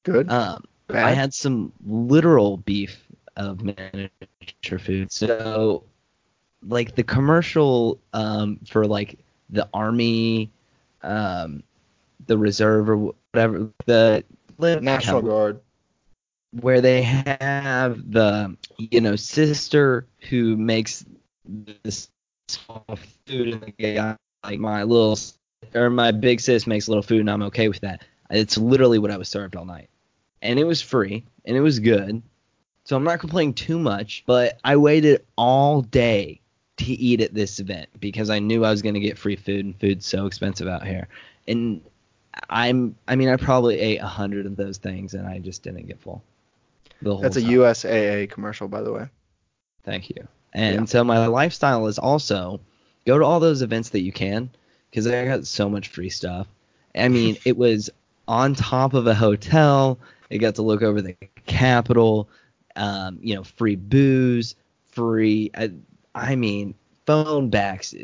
Good. 0.05 0.31
Um, 0.31 0.65
Bad? 0.89 1.05
I 1.05 1.11
had 1.13 1.33
some 1.33 1.73
literal 1.87 2.59
beef 2.59 3.07
of 3.37 3.63
miniature 3.63 4.79
food. 4.79 5.11
So, 5.11 5.85
like 6.67 6.95
the 6.95 7.03
commercial 7.03 7.99
um, 8.13 8.59
for 8.67 8.87
like 8.87 9.19
the 9.51 9.69
army, 9.73 10.51
um, 11.03 11.63
the 12.27 12.39
reserve 12.39 12.89
or 12.89 12.97
whatever, 12.97 13.71
the 13.87 14.25
National 14.59 15.23
Guard. 15.23 15.61
where 16.61 16.81
they 16.81 17.03
have 17.03 18.13
the 18.13 18.57
you 18.79 19.01
know 19.01 19.17
sister 19.17 20.07
who 20.29 20.57
makes 20.57 21.05
this 21.85 22.09
food 23.27 23.49
and 23.49 23.63
the 23.63 23.73
guy 23.79 24.17
like 24.45 24.61
my 24.61 24.83
little 24.83 25.19
or 25.75 25.89
my 25.89 26.11
big 26.11 26.41
sis 26.41 26.67
makes 26.67 26.87
a 26.87 26.91
little 26.91 27.03
food 27.03 27.21
and 27.21 27.31
I'm 27.31 27.43
okay 27.45 27.69
with 27.69 27.81
that. 27.81 28.05
It's 28.31 28.59
literally 28.59 28.99
what 28.99 29.11
I 29.11 29.17
was 29.17 29.29
served 29.29 29.57
all 29.57 29.65
night, 29.65 29.89
and 30.43 30.59
it 30.59 30.65
was 30.65 30.83
free 30.83 31.25
and 31.45 31.57
it 31.57 31.61
was 31.61 31.79
good, 31.79 32.23
so 32.85 32.97
I'm 32.97 33.05
not 33.05 33.21
complaining 33.21 33.55
too 33.55 33.79
much. 33.79 34.25
But 34.27 34.59
I 34.65 34.77
waited 34.77 35.25
all 35.37 35.83
day 35.83 36.41
to 36.79 36.93
eat 36.93 37.21
at 37.21 37.35
this 37.35 37.61
event 37.61 37.89
because 38.01 38.31
I 38.31 38.39
knew 38.39 38.65
I 38.65 38.71
was 38.71 38.83
going 38.83 38.95
to 38.95 39.01
get 39.01 39.19
free 39.19 39.37
food 39.37 39.65
and 39.65 39.79
food's 39.79 40.07
so 40.07 40.27
expensive 40.27 40.69
out 40.69 40.87
here, 40.87 41.09
and 41.49 41.81
I'm 42.53 42.95
I 43.09 43.17
mean 43.17 43.29
I 43.29 43.37
probably 43.37 43.79
ate 43.81 44.01
a 44.01 44.07
hundred 44.07 44.47
of 44.47 44.57
those 44.57 44.79
things 44.79 45.15
and 45.15 45.27
I 45.27 45.39
just 45.39 45.63
didn't 45.63 45.87
get 45.87 46.01
full. 46.01 46.23
That's 47.03 47.37
a 47.37 47.41
time. 47.41 47.51
USAA 47.51 48.31
commercial, 48.31 48.69
by 48.69 48.83
the 48.83 48.93
way. 48.93 49.09
Thank 49.85 50.11
you. 50.11 50.29
And 50.53 50.81
Yeah. 50.81 50.85
so 50.85 51.03
my 51.03 51.27
lifestyle 51.27 51.87
is 51.87 51.99
also 51.99 52.61
go 53.07 53.19
to 53.19 53.25
all 53.25 53.41
those 53.41 53.63
events 53.63 53.89
that 53.91 54.03
you 54.03 54.13
can 54.13 54.51
because 54.91 55.07
I 55.07 55.25
got 55.25 55.47
so 55.47 55.69
much 55.69 55.89
free 55.89 56.11
stuff. 56.11 56.47
I 56.95 57.09
mean, 57.09 57.39
it 57.45 57.57
was 57.57 57.91
on 58.29 58.55
top 58.55 58.95
of 58.95 59.07
a 59.07 59.15
hotel. 59.15 59.99
It 60.31 60.39
got 60.39 60.57
to 60.57 60.63
look 60.63 60.83
over 60.83 61.01
the 61.03 61.17
Capitol. 61.47 62.29
Um, 62.77 63.19
you 63.21 63.35
know, 63.35 63.45
free 63.45 63.77
booze, 63.77 64.55
free. 64.91 65.51
I, 65.57 65.73
I 66.15 66.37
mean, 66.37 66.75
phone 67.07 67.51
backs, 67.51 67.95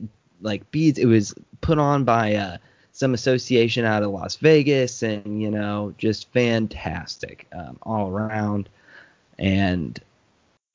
like 0.40 0.71
beads. 0.71 0.99
It 0.99 1.07
was 1.07 1.35
put 1.61 1.78
on 1.78 2.05
by 2.05 2.35
uh, 2.35 2.57
some 2.99 3.14
association 3.14 3.85
out 3.85 4.02
of 4.02 4.11
Las 4.11 4.35
Vegas, 4.37 5.05
and 5.05 5.40
you 5.40 5.50
know, 5.52 5.95
just 5.99 6.31
fantastic 6.33 7.47
um, 7.52 7.78
all 7.83 8.11
around. 8.11 8.69
And 9.38 10.00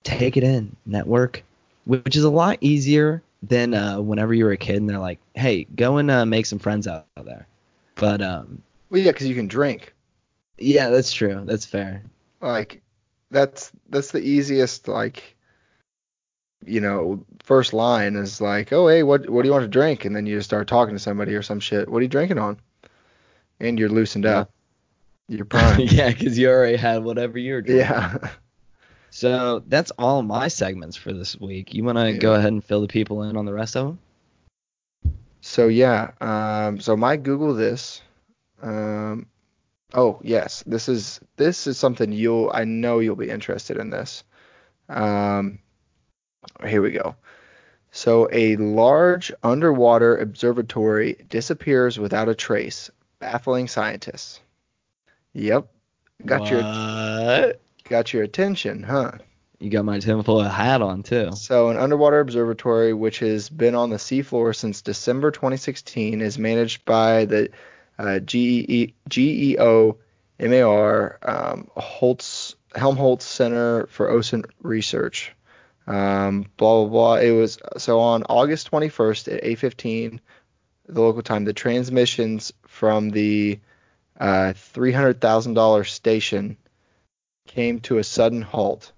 take 0.03 0.37
it 0.37 0.43
in, 0.43 0.73
network, 0.85 1.43
which 1.85 2.15
is 2.15 2.23
a 2.23 2.29
lot 2.29 2.57
easier 2.61 3.21
than 3.41 3.73
uh, 3.73 3.99
whenever 3.99 4.33
you 4.33 4.45
were 4.45 4.53
a 4.53 4.57
kid 4.57 4.77
and 4.77 4.89
they're 4.89 4.99
like, 4.99 5.19
hey, 5.35 5.65
go 5.75 5.97
and 5.97 6.09
uh, 6.09 6.25
make 6.25 6.45
some 6.45 6.59
friends 6.59 6.87
out 6.87 7.05
there. 7.21 7.45
But 7.95 8.21
um, 8.21 8.61
Well, 8.89 9.01
yeah, 9.01 9.11
because 9.11 9.27
you 9.27 9.35
can 9.35 9.47
drink. 9.47 9.93
yeah, 10.57 10.89
that's 10.89 11.11
true. 11.11 11.41
That's 11.43 11.65
fair. 11.65 12.03
Like, 12.39 12.81
that's 13.31 13.71
that's 13.89 14.11
the 14.11 14.21
easiest. 14.21 14.87
Like, 14.87 15.35
you 16.65 16.81
know, 16.81 17.25
first 17.43 17.73
line 17.73 18.15
is 18.15 18.39
like, 18.41 18.71
oh 18.73 18.87
hey, 18.87 19.03
what 19.03 19.29
what 19.29 19.41
do 19.43 19.47
you 19.47 19.53
want 19.53 19.63
to 19.63 19.67
drink? 19.69 20.05
And 20.05 20.15
then 20.15 20.25
you 20.25 20.37
just 20.37 20.49
start 20.49 20.67
talking 20.67 20.95
to 20.95 20.99
somebody 20.99 21.33
or 21.35 21.41
some 21.41 21.59
shit. 21.59 21.89
What 21.89 21.99
are 21.99 22.03
you 22.03 22.07
drinking 22.07 22.39
on? 22.39 22.59
And 23.59 23.79
you're 23.79 23.89
loosened 23.89 24.25
up. 24.25 24.51
You're 25.27 25.45
prime. 25.45 25.79
yeah, 25.83 26.09
because 26.09 26.37
you 26.37 26.49
already 26.49 26.77
had 26.77 27.03
whatever 27.03 27.37
you 27.37 27.53
were 27.53 27.61
drinking. 27.61 27.85
yeah. 27.87 28.29
So 29.09 29.63
that's 29.67 29.91
all 29.91 30.23
my 30.23 30.47
segments 30.47 30.97
for 30.97 31.13
this 31.13 31.39
week. 31.39 31.73
You 31.73 31.83
want 31.83 31.99
to 31.99 32.11
Yeah. 32.13 32.17
go 32.17 32.33
ahead 32.33 32.51
and 32.51 32.63
fill 32.63 32.81
the 32.81 32.87
people 32.87 33.21
in 33.23 33.37
on 33.37 33.45
the 33.45 33.53
rest 33.53 33.75
of 33.75 33.85
them? 33.85 33.99
So 35.41 35.67
yeah, 35.67 36.11
um, 36.19 36.79
so 36.79 36.95
my 36.97 37.17
Google 37.17 37.53
this. 37.53 38.01
Um, 38.61 39.27
oh 39.93 40.19
yes, 40.23 40.63
this 40.65 40.89
is 40.89 41.19
this 41.35 41.67
is 41.67 41.77
something 41.77 42.11
you'll 42.11 42.49
I 42.53 42.63
know 42.63 42.99
you'll 42.99 43.15
be 43.15 43.29
interested 43.29 43.77
in 43.77 43.89
this. 43.89 44.23
Um, 44.89 45.59
here 46.65 46.81
we 46.81 46.91
go. 46.91 47.15
So 47.91 48.27
a 48.31 48.55
large 48.55 49.31
underwater 49.43 50.17
observatory 50.17 51.25
disappears 51.29 51.99
without 51.99 52.29
a 52.29 52.35
trace, 52.35 52.89
baffling 53.19 53.67
scientists. 53.67 54.39
Yep, 55.33 55.67
got 56.25 56.49
your 56.49 57.53
got 57.83 58.13
your 58.13 58.23
attention, 58.23 58.83
huh? 58.83 59.11
You 59.59 59.69
got 59.69 59.85
my 59.85 59.99
tinfoil 59.99 60.43
hat 60.43 60.81
on 60.81 61.03
too. 61.03 61.31
So, 61.35 61.69
an 61.69 61.77
underwater 61.77 62.19
observatory, 62.19 62.93
which 62.93 63.19
has 63.19 63.47
been 63.47 63.75
on 63.75 63.91
the 63.91 63.95
seafloor 63.95 64.53
since 64.53 64.81
December 64.81 65.31
2016, 65.31 66.19
is 66.19 66.37
managed 66.37 66.83
by 66.83 67.23
the 67.23 67.49
uh, 67.97 68.19
GE, 68.19 68.93
GEO 69.07 69.97
MAR 70.37 71.19
um, 71.21 71.69
Holtz, 71.77 72.55
Helmholtz 72.75 73.23
Center 73.23 73.87
for 73.87 74.09
Ocean 74.09 74.43
Research. 74.61 75.33
Um, 75.85 76.45
blah 76.57 76.85
blah 76.85 76.89
blah. 76.89 77.15
It 77.15 77.31
was 77.31 77.57
so 77.77 77.99
on 77.99 78.23
August 78.23 78.71
21st 78.71 79.33
at 79.33 79.43
8:15, 79.43 80.19
the 80.87 81.01
local 81.01 81.21
time. 81.21 81.45
The 81.45 81.53
transmissions 81.53 82.53
from 82.67 83.09
the 83.09 83.59
uh, 84.19 84.53
$300,000 84.75 85.87
station 85.87 86.57
came 87.47 87.79
to 87.81 87.97
a 87.97 88.03
sudden 88.03 88.41
halt. 88.41 88.91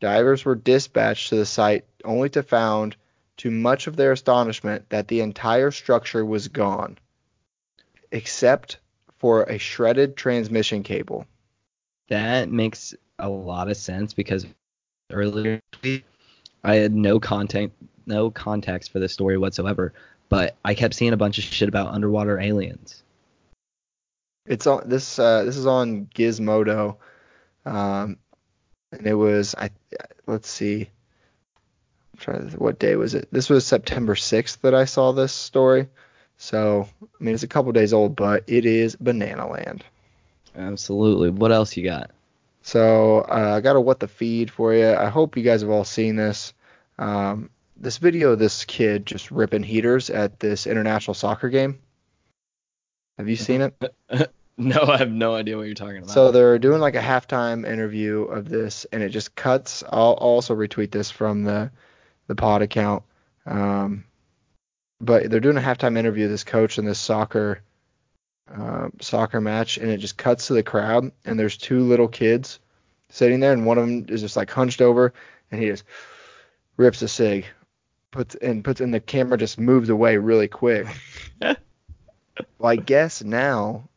Divers 0.00 0.44
were 0.44 0.54
dispatched 0.54 1.28
to 1.30 1.36
the 1.36 1.46
site 1.46 1.84
only 2.04 2.28
to 2.30 2.42
found, 2.42 2.96
to 3.38 3.50
much 3.50 3.86
of 3.86 3.96
their 3.96 4.12
astonishment, 4.12 4.88
that 4.90 5.08
the 5.08 5.20
entire 5.20 5.70
structure 5.70 6.24
was 6.24 6.48
gone, 6.48 6.98
except 8.12 8.78
for 9.18 9.42
a 9.42 9.58
shredded 9.58 10.16
transmission 10.16 10.82
cable. 10.82 11.26
That 12.08 12.48
makes 12.48 12.94
a 13.18 13.28
lot 13.28 13.68
of 13.68 13.76
sense 13.76 14.14
because 14.14 14.46
earlier 15.10 15.60
I 16.64 16.74
had 16.74 16.94
no 16.94 17.20
content, 17.20 17.72
no 18.06 18.30
context 18.30 18.92
for 18.92 18.98
this 18.98 19.12
story 19.12 19.38
whatsoever, 19.38 19.92
but 20.28 20.56
I 20.64 20.74
kept 20.74 20.94
seeing 20.94 21.12
a 21.12 21.16
bunch 21.16 21.38
of 21.38 21.44
shit 21.44 21.68
about 21.68 21.94
underwater 21.94 22.38
aliens. 22.38 23.02
It's 24.46 24.66
on 24.66 24.88
this. 24.88 25.18
Uh, 25.18 25.44
this 25.44 25.56
is 25.56 25.66
on 25.66 26.06
Gizmodo, 26.06 26.96
um, 27.66 28.16
and 28.92 29.06
it 29.06 29.14
was. 29.14 29.54
I 29.54 29.70
let's 30.26 30.48
see. 30.48 30.88
I'm 32.26 32.50
to, 32.50 32.56
what 32.56 32.78
day 32.78 32.96
was 32.96 33.14
it? 33.14 33.28
This 33.30 33.48
was 33.48 33.64
September 33.64 34.14
6th 34.14 34.60
that 34.62 34.74
I 34.74 34.86
saw 34.86 35.12
this 35.12 35.32
story. 35.32 35.88
So 36.38 36.88
I 37.02 37.24
mean, 37.24 37.34
it's 37.34 37.42
a 37.42 37.48
couple 37.48 37.72
days 37.72 37.92
old, 37.92 38.16
but 38.16 38.44
it 38.46 38.64
is 38.64 38.96
Banana 38.96 39.48
Land. 39.48 39.84
Absolutely. 40.56 41.30
What 41.30 41.52
else 41.52 41.76
you 41.76 41.84
got? 41.84 42.10
So 42.62 43.20
uh, 43.20 43.54
I 43.56 43.60
got 43.60 43.76
a 43.76 43.80
what 43.80 44.00
the 44.00 44.08
feed 44.08 44.50
for 44.50 44.74
you. 44.74 44.92
I 44.94 45.08
hope 45.08 45.36
you 45.36 45.42
guys 45.42 45.62
have 45.62 45.70
all 45.70 45.84
seen 45.84 46.16
this. 46.16 46.52
Um, 46.98 47.50
this 47.76 47.98
video 47.98 48.32
of 48.32 48.38
this 48.38 48.64
kid 48.64 49.06
just 49.06 49.30
ripping 49.30 49.62
heaters 49.62 50.10
at 50.10 50.40
this 50.40 50.66
international 50.66 51.14
soccer 51.14 51.48
game. 51.48 51.78
Have 53.16 53.28
you 53.28 53.36
seen 53.36 53.60
it? 53.62 53.92
No, 54.60 54.82
I 54.82 54.96
have 54.96 55.12
no 55.12 55.36
idea 55.36 55.56
what 55.56 55.66
you're 55.66 55.74
talking 55.74 55.98
about. 55.98 56.10
So 56.10 56.32
they're 56.32 56.58
doing 56.58 56.80
like 56.80 56.96
a 56.96 57.00
halftime 57.00 57.64
interview 57.64 58.22
of 58.22 58.48
this, 58.48 58.86
and 58.92 59.04
it 59.04 59.10
just 59.10 59.36
cuts. 59.36 59.84
I'll 59.88 60.14
also 60.14 60.54
retweet 60.56 60.90
this 60.90 61.12
from 61.12 61.44
the 61.44 61.70
the 62.26 62.34
pod 62.34 62.62
account. 62.62 63.04
Um, 63.46 64.04
but 65.00 65.30
they're 65.30 65.38
doing 65.38 65.56
a 65.56 65.60
halftime 65.60 65.96
interview 65.96 66.24
of 66.24 66.32
this 66.32 66.42
coach 66.42 66.76
and 66.76 66.88
this 66.88 66.98
soccer 66.98 67.62
um, 68.54 68.92
soccer 69.00 69.40
match, 69.40 69.76
and 69.78 69.90
it 69.90 69.98
just 69.98 70.16
cuts 70.16 70.46
to 70.46 70.54
the 70.54 70.62
crowd, 70.62 71.10
and 71.24 71.38
there's 71.38 71.56
two 71.56 71.80
little 71.80 72.08
kids 72.08 72.58
sitting 73.10 73.40
there, 73.40 73.52
and 73.52 73.66
one 73.66 73.78
of 73.78 73.86
them 73.86 74.06
is 74.08 74.20
just 74.20 74.36
like 74.36 74.50
hunched 74.50 74.80
over, 74.80 75.12
and 75.50 75.60
he 75.60 75.68
just 75.68 75.84
rips 76.76 77.02
a 77.02 77.08
cig, 77.08 77.46
puts 78.10 78.34
and 78.36 78.64
puts, 78.64 78.80
and 78.80 78.92
the 78.92 79.00
camera 79.00 79.38
just 79.38 79.58
moves 79.58 79.88
away 79.88 80.16
really 80.16 80.48
quick. 80.48 80.86
well, 81.40 81.56
I 82.62 82.76
guess 82.76 83.22
now 83.22 83.88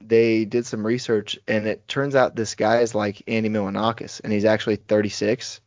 they 0.00 0.44
did 0.44 0.66
some 0.66 0.86
research, 0.86 1.38
and 1.48 1.66
it 1.66 1.86
turns 1.88 2.14
out 2.14 2.36
this 2.36 2.54
guy 2.54 2.80
is 2.80 2.94
like 2.94 3.22
Andy 3.26 3.48
Milonakis, 3.48 4.20
and 4.22 4.32
he's 4.32 4.44
actually 4.44 4.76
36, 4.76 5.60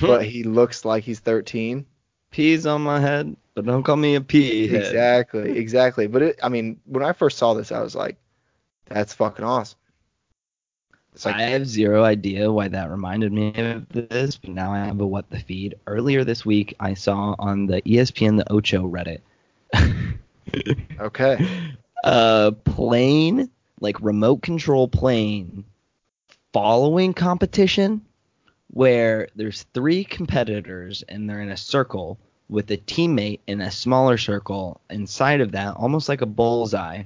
but 0.00 0.24
he 0.24 0.44
looks 0.44 0.84
like 0.84 1.04
he's 1.04 1.20
13. 1.20 1.86
peas 2.30 2.66
on 2.66 2.82
my 2.82 3.00
head, 3.00 3.36
but 3.54 3.64
don't 3.64 3.82
call 3.82 3.96
me 3.96 4.16
a 4.16 4.20
head. 4.20 4.32
Exactly, 4.32 5.58
exactly. 5.58 6.06
But 6.06 6.22
it, 6.22 6.40
I 6.42 6.48
mean, 6.48 6.80
when 6.86 7.02
I 7.02 7.12
first 7.12 7.38
saw 7.38 7.54
this, 7.54 7.72
I 7.72 7.80
was 7.80 7.94
like, 7.94 8.16
"That's 8.86 9.14
fucking 9.14 9.44
awesome." 9.44 9.78
It's 11.12 11.24
like 11.24 11.36
I 11.36 11.42
have 11.42 11.66
zero 11.66 12.04
idea 12.04 12.52
why 12.52 12.68
that 12.68 12.90
reminded 12.90 13.32
me 13.32 13.52
of 13.56 13.88
this, 13.88 14.36
but 14.36 14.50
now 14.50 14.72
I 14.72 14.84
have 14.84 15.00
a 15.00 15.06
what 15.06 15.28
the 15.30 15.40
feed. 15.40 15.74
Earlier 15.86 16.24
this 16.24 16.46
week, 16.46 16.74
I 16.78 16.94
saw 16.94 17.34
on 17.38 17.66
the 17.66 17.82
ESPN 17.82 18.36
the 18.36 18.52
Ocho 18.52 18.88
Reddit 18.88 19.20
okay. 21.00 21.46
a 22.04 22.54
plane, 22.64 23.50
like 23.80 24.00
remote 24.00 24.42
control 24.42 24.86
plane, 24.86 25.64
following 26.52 27.12
competition 27.12 28.02
where 28.68 29.28
there's 29.34 29.64
three 29.74 30.04
competitors 30.04 31.02
and 31.08 31.28
they're 31.28 31.42
in 31.42 31.50
a 31.50 31.56
circle 31.56 32.18
with 32.50 32.70
a 32.70 32.76
teammate 32.76 33.40
in 33.46 33.60
a 33.60 33.70
smaller 33.70 34.18
circle 34.18 34.80
inside 34.90 35.40
of 35.40 35.52
that, 35.52 35.76
almost 35.76 36.08
like 36.08 36.20
a 36.20 36.26
bullseye. 36.26 37.04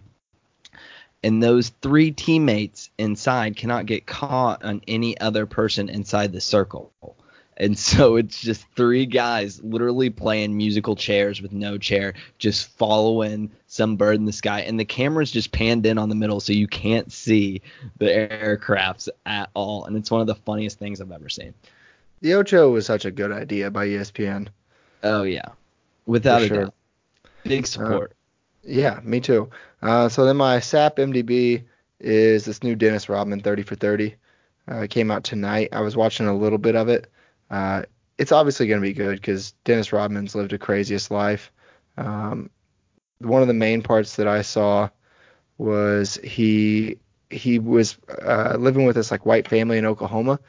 And 1.22 1.42
those 1.42 1.70
three 1.80 2.10
teammates 2.10 2.90
inside 2.98 3.56
cannot 3.56 3.86
get 3.86 4.06
caught 4.06 4.64
on 4.64 4.82
any 4.88 5.18
other 5.20 5.46
person 5.46 5.88
inside 5.88 6.32
the 6.32 6.40
circle. 6.40 6.92
And 7.56 7.78
so 7.78 8.16
it's 8.16 8.40
just 8.40 8.66
three 8.74 9.06
guys 9.06 9.62
literally 9.62 10.10
playing 10.10 10.56
musical 10.56 10.96
chairs 10.96 11.40
with 11.40 11.52
no 11.52 11.78
chair, 11.78 12.14
just 12.38 12.68
following 12.76 13.50
some 13.66 13.96
bird 13.96 14.16
in 14.16 14.24
the 14.24 14.32
sky. 14.32 14.60
And 14.60 14.78
the 14.78 14.84
camera's 14.84 15.30
just 15.30 15.52
panned 15.52 15.86
in 15.86 15.98
on 15.98 16.08
the 16.08 16.14
middle 16.14 16.40
so 16.40 16.52
you 16.52 16.66
can't 16.66 17.12
see 17.12 17.62
the 17.98 18.06
aircrafts 18.06 19.08
at 19.26 19.50
all. 19.54 19.84
And 19.84 19.96
it's 19.96 20.10
one 20.10 20.20
of 20.20 20.26
the 20.26 20.34
funniest 20.34 20.78
things 20.78 21.00
I've 21.00 21.12
ever 21.12 21.28
seen. 21.28 21.54
The 22.20 22.34
Ocho 22.34 22.70
was 22.70 22.86
such 22.86 23.04
a 23.04 23.10
good 23.10 23.32
idea 23.32 23.70
by 23.70 23.86
ESPN. 23.86 24.48
Oh, 25.04 25.22
yeah. 25.22 25.48
Without 26.06 26.40
For 26.40 26.44
a 26.44 26.48
sure. 26.48 26.64
doubt. 26.64 26.74
Big 27.44 27.66
support. 27.66 28.16
Yeah, 28.64 29.00
me 29.04 29.20
too. 29.20 29.50
Uh, 29.82 30.08
so 30.08 30.24
then 30.24 30.36
my 30.36 30.58
SAP 30.60 30.96
MDB 30.96 31.64
is 32.00 32.44
this 32.46 32.62
new 32.62 32.74
Dennis 32.74 33.08
Rodman 33.08 33.40
30 33.40 33.62
for 33.62 33.74
30. 33.74 34.14
Uh, 34.70 34.76
it 34.76 34.90
came 34.90 35.10
out 35.10 35.24
tonight. 35.24 35.68
I 35.72 35.82
was 35.82 35.96
watching 35.96 36.26
a 36.26 36.36
little 36.36 36.58
bit 36.58 36.74
of 36.74 36.88
it. 36.88 37.10
Uh, 37.50 37.82
it's 38.16 38.32
obviously 38.32 38.66
going 38.66 38.80
to 38.80 38.86
be 38.86 38.94
good 38.94 39.16
because 39.16 39.52
Dennis 39.64 39.92
Rodman's 39.92 40.34
lived 40.34 40.52
a 40.54 40.58
craziest 40.58 41.10
life. 41.10 41.52
Um, 41.98 42.50
one 43.18 43.42
of 43.42 43.48
the 43.48 43.54
main 43.54 43.82
parts 43.82 44.16
that 44.16 44.26
I 44.26 44.42
saw 44.42 44.88
was 45.58 46.16
he 46.16 46.98
he 47.30 47.58
was 47.58 47.96
uh, 48.22 48.56
living 48.58 48.86
with 48.86 48.96
this 48.96 49.10
like 49.10 49.26
white 49.26 49.48
family 49.48 49.78
in 49.78 49.86
Oklahoma, 49.86 50.40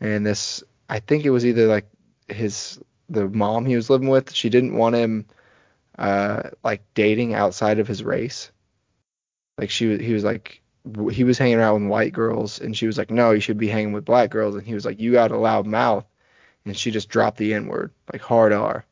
and 0.00 0.24
this 0.24 0.62
I 0.88 1.00
think 1.00 1.24
it 1.24 1.30
was 1.30 1.46
either 1.46 1.66
like 1.66 1.86
his 2.28 2.78
the 3.10 3.28
mom 3.28 3.66
he 3.66 3.76
was 3.76 3.90
living 3.90 4.08
with. 4.08 4.32
She 4.32 4.48
didn't 4.48 4.74
want 4.74 4.94
him 4.94 5.26
uh, 5.98 6.50
like 6.64 6.82
dating 6.94 7.34
outside 7.34 7.78
of 7.78 7.88
his 7.88 8.02
race. 8.02 8.50
Like 9.58 9.70
she 9.70 9.86
was, 9.86 10.00
he 10.00 10.12
was 10.14 10.24
like, 10.24 10.62
he 11.12 11.24
was 11.24 11.36
hanging 11.36 11.60
out 11.60 11.74
with 11.74 11.88
white 11.88 12.12
girls, 12.14 12.60
and 12.60 12.74
she 12.74 12.86
was 12.86 12.96
like, 12.96 13.10
no, 13.10 13.32
you 13.32 13.40
should 13.40 13.58
be 13.58 13.68
hanging 13.68 13.92
with 13.92 14.06
black 14.06 14.30
girls, 14.30 14.54
and 14.54 14.66
he 14.66 14.72
was 14.72 14.86
like, 14.86 14.98
you 14.98 15.12
got 15.12 15.30
a 15.30 15.36
loud 15.36 15.66
mouth, 15.66 16.06
and 16.64 16.74
she 16.74 16.90
just 16.90 17.10
dropped 17.10 17.36
the 17.36 17.52
N 17.52 17.66
word, 17.66 17.92
like 18.10 18.22
hard 18.22 18.52
R, 18.52 18.86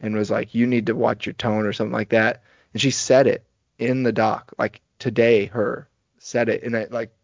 and 0.00 0.16
was 0.16 0.30
like, 0.30 0.54
you 0.54 0.66
need 0.66 0.86
to 0.86 0.94
watch 0.94 1.26
your 1.26 1.34
tone 1.34 1.66
or 1.66 1.74
something 1.74 1.92
like 1.92 2.08
that, 2.10 2.42
and 2.72 2.80
she 2.80 2.90
said 2.90 3.26
it 3.26 3.44
in 3.78 4.04
the 4.04 4.12
doc, 4.12 4.54
like 4.56 4.80
today, 4.98 5.46
her 5.46 5.86
said 6.18 6.48
it, 6.48 6.62
and 6.62 6.74
it 6.74 6.90
like 6.90 7.14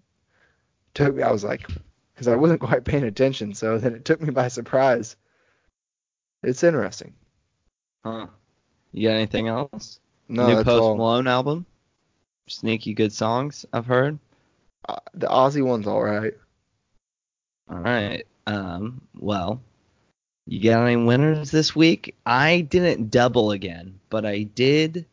took 0.93 1.15
me, 1.15 1.23
I 1.23 1.33
was 1.33 1.45
like, 1.45 1.67
because 2.13 2.29
I 2.29 2.37
wasn't 2.37 2.61
quite 2.69 2.85
paying 2.85 3.05
attention, 3.05 3.55
so 3.55 3.79
then 3.79 3.95
it 3.95 4.05
took 4.05 4.21
me 4.21 4.31
by 4.31 4.49
surprise. 4.49 5.17
It's 6.43 6.63
interesting. 6.63 7.15
Huh. 8.05 8.27
You 8.93 9.09
got 9.09 9.15
anything 9.15 9.49
else? 9.49 10.01
No, 10.29 10.47
New 10.47 10.65
Post 10.65 10.83
all. 10.83 10.97
Malone 10.97 11.27
album. 11.27 11.67
Sneaky 12.49 12.95
good 12.95 13.13
songs 13.13 13.67
I've 13.73 13.87
heard. 13.87 14.19
Uh, 14.89 14.97
the 15.15 15.27
Aussie 15.27 15.65
one's 15.65 15.87
all 15.87 16.03
right. 16.03 16.35
All 17.69 17.79
right. 17.79 18.27
Um. 18.47 19.03
Well, 19.19 19.61
you 20.47 20.61
got 20.63 20.85
any 20.85 20.97
winners 20.97 21.51
this 21.51 21.77
week? 21.77 22.17
I 22.27 22.63
didn't 22.63 23.11
double 23.11 23.53
again, 23.53 24.01
but 24.09 24.25
I 24.25 24.43
did 24.43 25.07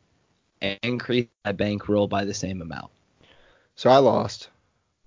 increase 0.82 1.28
my 1.46 1.52
bankroll 1.52 2.08
by 2.08 2.26
the 2.26 2.34
same 2.34 2.62
amount. 2.62 2.90
So 3.76 3.90
I 3.92 3.98
lost 3.98 4.50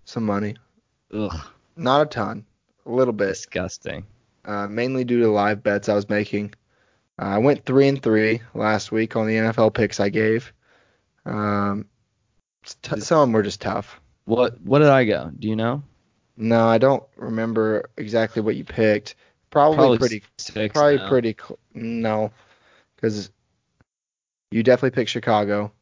some 0.04 0.24
money, 0.24 0.54
Ugh. 1.12 1.34
not 1.76 2.02
a 2.02 2.06
ton, 2.06 2.44
a 2.86 2.90
little 2.90 3.12
bit, 3.12 3.28
Disgusting. 3.28 4.06
Uh, 4.44 4.66
mainly 4.68 5.04
due 5.04 5.20
to 5.20 5.28
live 5.30 5.62
bets 5.62 5.88
I 5.88 5.94
was 5.94 6.08
making. 6.08 6.54
Uh, 7.20 7.26
I 7.26 7.38
went 7.38 7.64
three 7.64 7.88
and 7.88 8.02
three 8.02 8.40
last 8.54 8.92
week 8.92 9.16
on 9.16 9.26
the 9.26 9.34
NFL 9.34 9.74
picks 9.74 10.00
I 10.00 10.08
gave. 10.08 10.52
Um, 11.26 11.86
t- 12.82 13.00
some 13.00 13.18
of 13.18 13.22
them 13.28 13.32
were 13.32 13.42
just 13.42 13.60
tough. 13.60 14.00
What 14.24 14.60
What 14.62 14.78
did 14.78 14.88
I 14.88 15.04
go? 15.04 15.30
Do 15.38 15.48
you 15.48 15.56
know? 15.56 15.82
No, 16.36 16.66
I 16.66 16.78
don't 16.78 17.02
remember 17.16 17.90
exactly 17.98 18.40
what 18.40 18.56
you 18.56 18.64
picked. 18.64 19.16
Probably, 19.50 19.98
pretty, 19.98 20.22
six. 20.38 20.72
probably 20.72 20.96
now. 20.96 21.08
pretty. 21.08 21.36
Cl- 21.38 21.58
no, 21.74 22.32
because 22.96 23.30
you 24.50 24.62
definitely 24.62 24.92
picked 24.94 25.10
Chicago. 25.10 25.72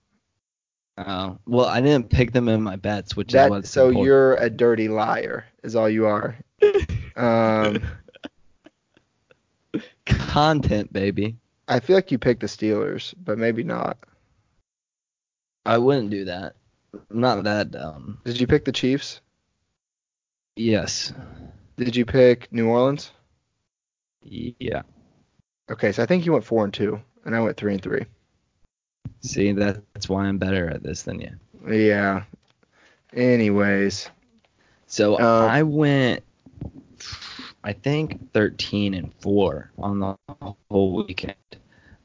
Oh 0.97 1.39
well, 1.47 1.67
I 1.67 1.81
didn't 1.81 2.11
pick 2.11 2.33
them 2.33 2.49
in 2.49 2.63
my 2.63 2.75
bets, 2.77 3.15
which 3.15 3.29
is 3.29 3.35
That 3.35 3.51
what's 3.51 3.71
so 3.71 3.89
important. 3.89 4.07
you're 4.07 4.35
a 4.35 4.51
dirty 4.51 4.89
liar, 4.89 5.45
is 5.63 5.77
all 5.77 5.89
you 5.89 6.07
are. 6.07 6.37
Um, 7.17 7.83
content, 10.07 10.93
baby. 10.93 11.37
I 11.67 11.81
feel 11.81 11.97
like 11.97 12.11
you 12.11 12.19
picked 12.19 12.41
the 12.41 12.47
Steelers, 12.47 13.15
but 13.23 13.39
maybe 13.39 13.63
not. 13.63 13.99
I 15.67 15.79
wouldn't 15.79 16.11
do 16.11 16.25
that. 16.25 16.55
I'm 16.95 17.21
not 17.21 17.45
that 17.45 17.71
dumb. 17.71 18.21
Did 18.25 18.41
you 18.41 18.47
pick 18.47 18.65
the 18.65 18.73
Chiefs? 18.73 19.21
Yes. 20.57 21.13
Did 21.77 21.95
you 21.95 22.07
pick 22.07 22.51
New 22.53 22.69
Orleans? 22.69 23.13
Yeah. 24.23 24.83
Okay, 25.71 25.93
so 25.93 26.03
I 26.03 26.07
think 26.07 26.25
you 26.25 26.33
went 26.33 26.45
four 26.45 26.65
and 26.65 26.73
two, 26.73 27.01
and 27.25 27.37
I 27.37 27.41
went 27.41 27.57
three 27.57 27.75
and 27.75 27.83
three. 27.83 28.07
See, 29.21 29.53
that, 29.53 29.83
that's 29.93 30.09
why 30.09 30.25
I'm 30.25 30.39
better 30.39 30.69
at 30.71 30.83
this 30.83 31.03
than 31.03 31.21
you. 31.21 31.31
Yeah. 31.71 32.25
Anyways, 33.13 34.09
So 34.87 35.19
Um, 35.19 35.51
I 35.51 35.63
went, 35.63 36.25
I 37.69 37.75
think 37.75 38.33
13 38.33 38.95
and 38.95 39.13
four 39.21 39.71
on 39.79 40.01
the 40.01 40.17
whole 40.71 41.05
weekend. 41.05 41.35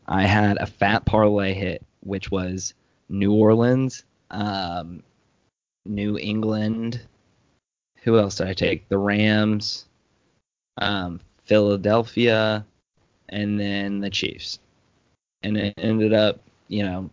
I 0.06 0.24
had 0.24 0.58
a 0.58 0.66
fat 0.66 1.06
parlay 1.06 1.54
hit, 1.54 1.86
which 2.02 2.30
was 2.30 2.74
New 3.08 3.32
Orleans, 3.34 4.04
um, 4.30 5.04
New 5.86 6.18
England. 6.18 7.00
Who 8.02 8.20
else 8.20 8.36
did 8.36 8.48
I 8.48 8.54
take? 8.54 8.90
The 8.90 8.98
Rams, 8.98 9.86
um, 10.82 11.22
Philadelphia, 11.46 12.66
and 13.30 13.58
then 13.58 14.02
the 14.02 14.10
Chiefs. 14.10 14.60
And 15.44 15.56
it 15.56 15.76
ended 15.78 16.12
up, 16.12 16.42
you 16.68 16.84
know, 16.84 17.10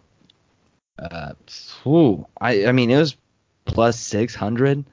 uh, 0.99 1.35
whew, 1.85 2.27
I 2.41 2.67
I 2.67 2.73
mean 2.73 2.91
it 2.91 2.99
was 2.99 3.17
plus 3.65 4.01
600 4.01 4.85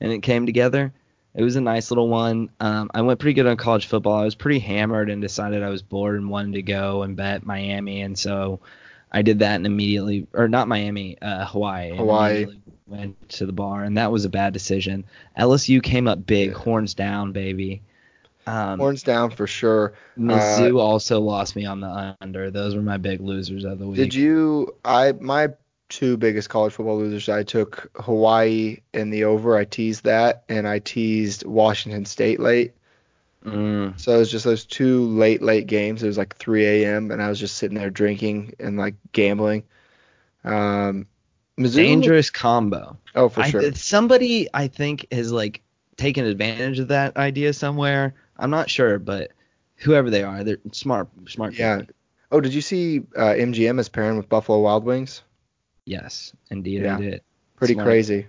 and 0.00 0.12
it 0.12 0.22
came 0.22 0.46
together. 0.46 0.92
It 1.34 1.42
was 1.44 1.56
a 1.56 1.60
nice 1.60 1.90
little 1.90 2.08
one. 2.08 2.50
Um, 2.58 2.90
I 2.92 3.02
went 3.02 3.20
pretty 3.20 3.34
good 3.34 3.46
on 3.46 3.56
college 3.56 3.86
football. 3.86 4.14
I 4.20 4.24
was 4.24 4.34
pretty 4.34 4.58
hammered 4.58 5.10
and 5.10 5.22
decided 5.22 5.62
I 5.62 5.68
was 5.68 5.82
bored 5.82 6.16
and 6.16 6.28
wanted 6.28 6.54
to 6.54 6.62
go 6.62 7.02
and 7.02 7.16
bet 7.16 7.46
Miami, 7.46 8.02
and 8.02 8.18
so 8.18 8.60
I 9.12 9.22
did 9.22 9.38
that 9.40 9.54
and 9.56 9.66
immediately, 9.66 10.26
or 10.32 10.48
not 10.48 10.66
Miami, 10.68 11.16
uh, 11.22 11.44
Hawaii. 11.46 11.96
Hawaii. 11.96 12.46
Went 12.88 13.28
to 13.30 13.46
the 13.46 13.52
bar, 13.52 13.84
and 13.84 13.96
that 13.96 14.10
was 14.10 14.24
a 14.24 14.28
bad 14.28 14.52
decision. 14.52 15.04
LSU 15.38 15.80
came 15.80 16.08
up 16.08 16.26
big, 16.26 16.50
Yeah. 16.50 16.56
horns 16.58 16.94
down, 16.94 17.30
baby. 17.30 17.82
Um, 18.48 18.80
horns 18.80 19.04
down 19.04 19.30
for 19.30 19.46
sure. 19.46 19.92
Mizzou 20.18 20.80
also 20.80 21.20
lost 21.20 21.54
me 21.54 21.64
on 21.66 21.78
the 21.80 22.16
under. 22.20 22.50
Those 22.50 22.74
were 22.74 22.82
my 22.82 22.96
big 22.96 23.20
losers 23.20 23.64
of 23.64 23.78
the 23.78 23.86
week. 23.86 23.96
Did 23.96 24.14
you? 24.14 24.74
I 24.84 25.12
my 25.12 25.50
two 25.90 26.16
biggest 26.16 26.48
college 26.48 26.72
football 26.72 26.98
losers. 26.98 27.28
I 27.28 27.42
took 27.42 27.90
Hawaii 27.96 28.78
in 28.94 29.10
the 29.10 29.24
over. 29.24 29.56
I 29.56 29.64
teased 29.66 30.04
that, 30.04 30.44
and 30.48 30.66
I 30.66 30.78
teased 30.78 31.44
Washington 31.44 32.06
State 32.06 32.40
late. 32.40 32.72
Mm, 33.44 33.98
So 33.98 34.14
it 34.14 34.18
was 34.18 34.30
just 34.30 34.44
those 34.44 34.64
two 34.64 35.04
late 35.06 35.42
late 35.42 35.66
games. 35.66 36.02
It 36.02 36.06
was 36.06 36.18
like 36.18 36.36
3 36.36 36.64
a.m. 36.66 37.10
and 37.10 37.22
I 37.22 37.28
was 37.28 37.40
just 37.40 37.56
sitting 37.56 37.78
there 37.78 37.90
drinking 37.90 38.54
and 38.58 38.76
like 38.76 38.94
gambling. 39.12 39.62
Um, 40.44 41.06
Mizzou. 41.58 41.76
dangerous 41.76 42.30
combo. 42.30 42.98
Oh, 43.14 43.28
for 43.28 43.40
I, 43.40 43.50
sure. 43.50 43.72
Somebody 43.74 44.48
I 44.52 44.68
think 44.68 45.06
has 45.12 45.32
like 45.32 45.62
taken 45.96 46.24
advantage 46.26 46.78
of 46.78 46.88
that 46.88 47.16
idea 47.16 47.52
somewhere. 47.52 48.14
I'm 48.38 48.50
not 48.50 48.68
sure, 48.70 48.98
but 48.98 49.30
whoever 49.76 50.10
they 50.10 50.22
are, 50.22 50.44
they're 50.44 50.58
smart, 50.72 51.08
smart. 51.28 51.54
Yeah. 51.54 51.80
people. 51.80 51.94
Oh, 52.32 52.40
did 52.40 52.54
you 52.54 52.60
see 52.60 53.00
uh, 53.16 53.34
MGM 53.34 53.80
is 53.80 53.88
pairing 53.88 54.16
with 54.16 54.28
Buffalo 54.28 54.60
Wild 54.60 54.84
Wings? 54.84 55.22
Yes, 55.90 56.32
indeed, 56.50 56.82
Yeah. 56.82 56.96
I 56.96 57.00
did. 57.00 57.20
Pretty 57.56 57.74
Smart. 57.74 57.86
crazy. 57.86 58.26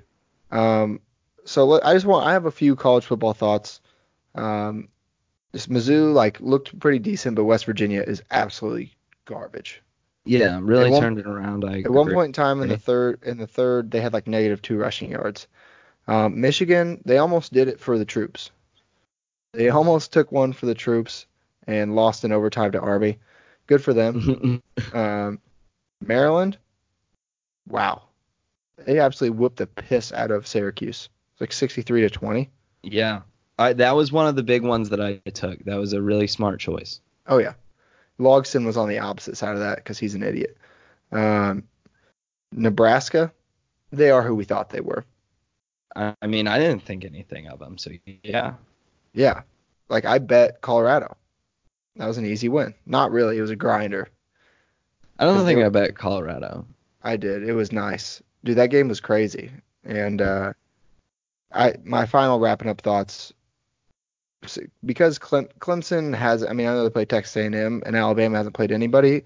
Um, 0.49 0.99
so 1.45 1.79
I 1.81 1.93
just 1.93 2.07
want 2.07 2.25
I 2.25 2.33
have 2.33 2.45
a 2.45 2.51
few 2.51 2.75
college 2.75 3.05
football 3.05 3.33
thoughts. 3.33 3.81
Um, 4.33 4.89
this 5.51 5.67
Mizzou 5.67 6.11
like 6.11 6.41
looked 6.41 6.77
pretty 6.79 6.97
decent, 6.99 7.35
but 7.35 7.43
West 7.43 7.65
Virginia 7.65 8.01
is 8.01 8.23
absolutely 8.31 8.95
garbage. 9.25 9.81
Yeah, 10.25 10.59
really 10.61 10.89
one- 10.89 11.01
turned 11.01 11.19
it 11.19 11.27
around. 11.27 11.63
I 11.63 11.81
At 11.81 11.91
one 11.91 12.11
point 12.11 12.27
in 12.27 12.33
time 12.33 12.61
in 12.61 12.69
the 12.69 12.77
third 12.77 13.21
in 13.23 13.37
the 13.37 13.47
third 13.47 13.91
they 13.91 14.01
had 14.01 14.11
like 14.13 14.27
negative 14.27 14.61
two 14.61 14.77
rushing 14.77 15.11
yards. 15.11 15.47
Um, 16.07 16.41
Michigan, 16.41 16.99
they 17.05 17.19
almost 17.19 17.53
did 17.53 17.67
it 17.67 17.79
for 17.79 17.97
the 17.99 18.05
troops. 18.05 18.49
They 19.53 19.69
almost 19.69 20.11
took 20.11 20.31
one 20.31 20.51
for 20.51 20.65
the 20.65 20.73
troops 20.73 21.27
and 21.67 21.95
lost 21.95 22.23
in 22.23 22.31
overtime 22.31 22.71
to 22.71 22.79
Army. 22.79 23.19
Good 23.67 23.83
for 23.83 23.93
them. 23.93 24.61
um, 24.93 25.39
Maryland, 26.01 26.57
wow, 27.67 28.03
they 28.77 28.99
absolutely 28.99 29.37
whooped 29.37 29.57
the 29.57 29.67
piss 29.67 30.11
out 30.11 30.31
of 30.31 30.47
Syracuse. 30.47 31.09
It's 31.33 31.41
like 31.41 31.53
63 31.53 32.01
to 32.01 32.09
20. 32.09 32.49
yeah. 32.83 33.21
I, 33.59 33.73
that 33.73 33.95
was 33.95 34.11
one 34.11 34.25
of 34.25 34.35
the 34.35 34.41
big 34.43 34.63
ones 34.63 34.89
that 34.89 34.99
I 34.99 35.17
took. 35.31 35.63
That 35.65 35.75
was 35.75 35.93
a 35.93 36.01
really 36.01 36.25
smart 36.25 36.59
choice. 36.59 36.99
Oh 37.27 37.37
yeah, 37.37 37.53
Logston 38.19 38.65
was 38.65 38.75
on 38.75 38.89
the 38.89 38.97
opposite 38.97 39.37
side 39.37 39.53
of 39.53 39.59
that 39.59 39.75
because 39.75 39.99
he's 39.99 40.15
an 40.15 40.23
idiot. 40.23 40.57
Um, 41.11 41.63
Nebraska, 42.51 43.31
they 43.91 44.09
are 44.09 44.23
who 44.23 44.33
we 44.33 44.45
thought 44.45 44.69
they 44.71 44.81
were. 44.81 45.05
I, 45.95 46.15
mean, 46.25 46.47
I 46.47 46.57
didn't 46.57 46.81
think 46.83 47.05
anything 47.05 47.47
of 47.49 47.59
them. 47.59 47.77
So 47.77 47.91
yeah. 48.23 48.53
Yeah, 49.13 49.41
like 49.89 50.05
I 50.05 50.17
bet 50.17 50.61
Colorado. 50.61 51.15
That 51.97 52.07
was 52.07 52.17
an 52.17 52.25
easy 52.25 52.49
win. 52.49 52.73
Not 52.87 53.11
really. 53.11 53.37
It 53.37 53.41
was 53.41 53.51
a 53.51 53.55
grinder. 53.55 54.07
I 55.19 55.25
don't 55.25 55.45
think 55.45 55.59
they- 55.59 55.65
I 55.65 55.69
bet 55.69 55.95
Colorado. 55.95 56.65
I 57.03 57.17
did. 57.17 57.47
It 57.47 57.53
was 57.53 57.71
nice. 57.71 58.21
Dude, 58.43 58.57
that 58.57 58.69
game 58.69 58.87
was 58.87 58.99
crazy. 58.99 59.51
And 59.83 60.21
uh 60.21 60.53
I 61.53 61.75
my 61.83 62.05
final 62.05 62.39
wrapping 62.39 62.69
up 62.69 62.81
thoughts 62.81 63.33
because 64.83 65.19
Clem, 65.19 65.47
Clemson 65.59 66.15
has 66.15 66.43
I 66.43 66.53
mean 66.53 66.67
I 66.67 66.73
know 66.73 66.83
they 66.83 66.89
played 66.89 67.09
Texas 67.09 67.35
A&M 67.35 67.83
and 67.85 67.95
Alabama 67.95 68.37
hasn't 68.37 68.55
played 68.55 68.71
anybody, 68.71 69.23